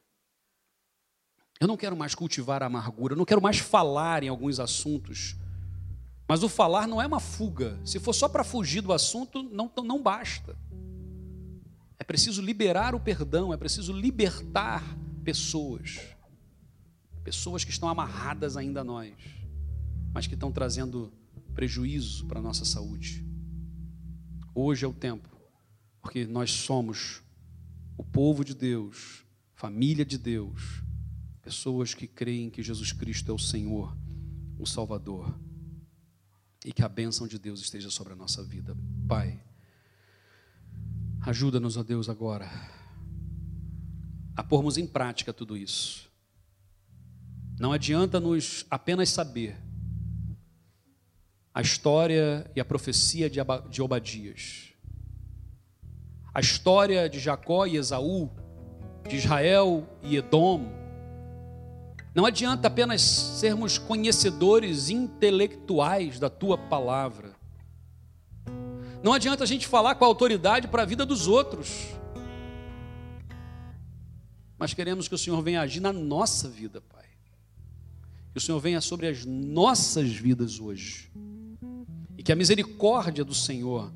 Eu 1.60 1.66
não 1.66 1.76
quero 1.76 1.96
mais 1.96 2.14
cultivar 2.14 2.62
a 2.62 2.66
amargura, 2.66 3.14
eu 3.14 3.18
não 3.18 3.24
quero 3.24 3.42
mais 3.42 3.58
falar 3.58 4.22
em 4.22 4.28
alguns 4.28 4.60
assuntos. 4.60 5.36
Mas 6.28 6.42
o 6.42 6.48
falar 6.48 6.86
não 6.86 7.00
é 7.00 7.06
uma 7.06 7.20
fuga. 7.20 7.80
Se 7.84 7.98
for 7.98 8.12
só 8.12 8.28
para 8.28 8.44
fugir 8.44 8.80
do 8.80 8.92
assunto, 8.92 9.42
não, 9.42 9.70
não 9.84 10.02
basta. 10.02 10.56
É 11.98 12.04
preciso 12.04 12.40
liberar 12.40 12.94
o 12.94 13.00
perdão, 13.00 13.52
é 13.52 13.56
preciso 13.56 13.92
libertar 13.92 14.84
pessoas. 15.24 15.98
Pessoas 17.24 17.64
que 17.64 17.70
estão 17.70 17.88
amarradas 17.88 18.56
ainda 18.56 18.82
a 18.82 18.84
nós, 18.84 19.14
mas 20.12 20.26
que 20.26 20.34
estão 20.34 20.52
trazendo 20.52 21.12
prejuízo 21.54 22.26
para 22.26 22.38
a 22.38 22.42
nossa 22.42 22.64
saúde. 22.64 23.26
Hoje 24.54 24.84
é 24.84 24.88
o 24.88 24.92
tempo 24.92 25.28
porque 26.00 26.24
nós 26.26 26.50
somos 26.50 27.22
o 27.96 28.04
povo 28.04 28.44
de 28.44 28.54
Deus, 28.54 29.24
família 29.54 30.04
de 30.04 30.16
Deus, 30.16 30.82
pessoas 31.48 31.94
que 31.94 32.06
creem 32.06 32.50
que 32.50 32.62
Jesus 32.62 32.92
Cristo 32.92 33.30
é 33.30 33.34
o 33.34 33.38
Senhor, 33.38 33.96
o 34.58 34.66
Salvador, 34.66 35.34
e 36.62 36.70
que 36.74 36.82
a 36.82 36.88
bênção 36.90 37.26
de 37.26 37.38
Deus 37.38 37.58
esteja 37.62 37.88
sobre 37.88 38.12
a 38.12 38.16
nossa 38.16 38.44
vida. 38.44 38.76
Pai, 39.08 39.42
ajuda-nos, 41.22 41.78
ó 41.78 41.82
Deus, 41.82 42.10
agora 42.10 42.50
a 44.36 44.44
pormos 44.44 44.76
em 44.76 44.86
prática 44.86 45.32
tudo 45.32 45.56
isso. 45.56 46.10
Não 47.58 47.72
adianta 47.72 48.20
nos 48.20 48.66
apenas 48.70 49.08
saber 49.08 49.56
a 51.54 51.62
história 51.62 52.48
e 52.54 52.60
a 52.60 52.64
profecia 52.64 53.30
de 53.30 53.80
Obadias, 53.80 54.74
a 56.34 56.40
história 56.40 57.08
de 57.08 57.18
Jacó 57.18 57.66
e 57.66 57.76
Esaú, 57.76 58.30
de 59.08 59.16
Israel 59.16 59.88
e 60.02 60.16
Edom. 60.16 60.87
Não 62.18 62.26
adianta 62.26 62.66
apenas 62.66 63.00
sermos 63.00 63.78
conhecedores 63.78 64.90
intelectuais 64.90 66.18
da 66.18 66.28
tua 66.28 66.58
palavra. 66.58 67.30
Não 69.04 69.12
adianta 69.12 69.44
a 69.44 69.46
gente 69.46 69.68
falar 69.68 69.94
com 69.94 70.04
a 70.04 70.08
autoridade 70.08 70.66
para 70.66 70.82
a 70.82 70.84
vida 70.84 71.06
dos 71.06 71.28
outros 71.28 71.96
mas 74.58 74.74
queremos 74.74 75.06
que 75.06 75.14
o 75.14 75.18
Senhor 75.18 75.40
venha 75.40 75.60
agir 75.60 75.78
na 75.78 75.92
nossa 75.92 76.48
vida, 76.48 76.80
Pai. 76.80 77.04
Que 78.32 78.38
o 78.38 78.40
Senhor 78.40 78.58
venha 78.58 78.80
sobre 78.80 79.06
as 79.06 79.24
nossas 79.24 80.10
vidas 80.10 80.58
hoje. 80.58 81.12
E 82.16 82.22
que 82.22 82.32
a 82.32 82.36
misericórdia 82.36 83.24
do 83.24 83.34
Senhor 83.34 83.92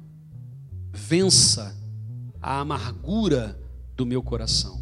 vença 0.92 1.76
a 2.40 2.60
amargura 2.60 3.60
do 3.96 4.06
meu 4.06 4.22
coração. 4.22 4.81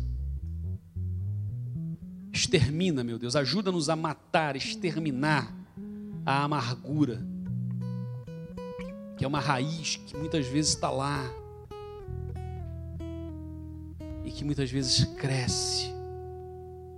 Extermina, 2.41 3.05
meu 3.05 3.19
Deus, 3.19 3.37
ajuda-nos 3.37 3.91
a 3.91 3.97
matar, 3.97 4.57
exterminar 4.57 5.55
a 6.25 6.43
amargura, 6.43 7.23
que 9.19 9.27
é 9.27 9.29
uma 9.29 9.41
raiz 9.41 9.97
que 9.97 10.17
muitas 10.17 10.47
vezes 10.47 10.71
está 10.71 10.91
lá, 10.91 11.23
e 14.25 14.31
que 14.31 14.43
muitas 14.43 14.71
vezes 14.71 15.05
cresce 15.17 15.93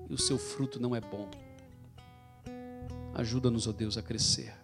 e 0.09 0.15
o 0.15 0.19
seu 0.19 0.39
fruto 0.39 0.79
não 0.79 0.95
é 0.95 1.01
bom. 1.01 1.29
Ajuda-nos, 3.13 3.67
ó 3.67 3.71
oh 3.71 3.73
Deus, 3.73 3.99
a 3.99 4.03
crescer, 4.03 4.55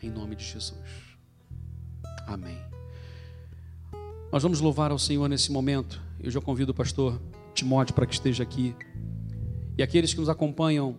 em 0.00 0.10
nome 0.10 0.36
de 0.36 0.44
Jesus. 0.44 0.78
Amém. 2.24 2.56
Nós 4.30 4.44
vamos 4.44 4.60
louvar 4.60 4.92
ao 4.92 4.98
Senhor 4.98 5.28
nesse 5.28 5.50
momento. 5.50 6.00
Eu 6.20 6.30
já 6.30 6.40
convido 6.40 6.70
o 6.70 6.74
pastor 6.74 7.20
Timóteo 7.52 7.96
para 7.96 8.06
que 8.06 8.14
esteja 8.14 8.44
aqui. 8.44 8.76
E 9.78 9.82
aqueles 9.82 10.12
que 10.12 10.18
nos 10.18 10.28
acompanham 10.28 10.98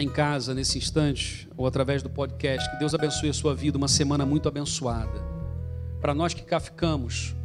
em 0.00 0.08
casa 0.08 0.52
nesse 0.52 0.76
instante, 0.76 1.48
ou 1.56 1.68
através 1.68 2.02
do 2.02 2.10
podcast, 2.10 2.68
que 2.68 2.78
Deus 2.78 2.92
abençoe 2.94 3.28
a 3.28 3.32
sua 3.32 3.54
vida, 3.54 3.78
uma 3.78 3.86
semana 3.86 4.26
muito 4.26 4.48
abençoada. 4.48 5.22
Para 6.00 6.12
nós 6.12 6.34
que 6.34 6.42
cá 6.42 6.58
ficamos, 6.58 7.36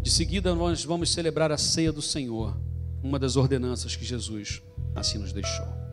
de 0.00 0.10
seguida, 0.10 0.54
nós 0.54 0.84
vamos 0.84 1.10
celebrar 1.10 1.50
a 1.50 1.58
ceia 1.58 1.90
do 1.90 2.00
Senhor, 2.00 2.56
uma 3.02 3.18
das 3.18 3.34
ordenanças 3.34 3.96
que 3.96 4.04
Jesus 4.04 4.62
assim 4.94 5.18
nos 5.18 5.32
deixou. 5.32 5.83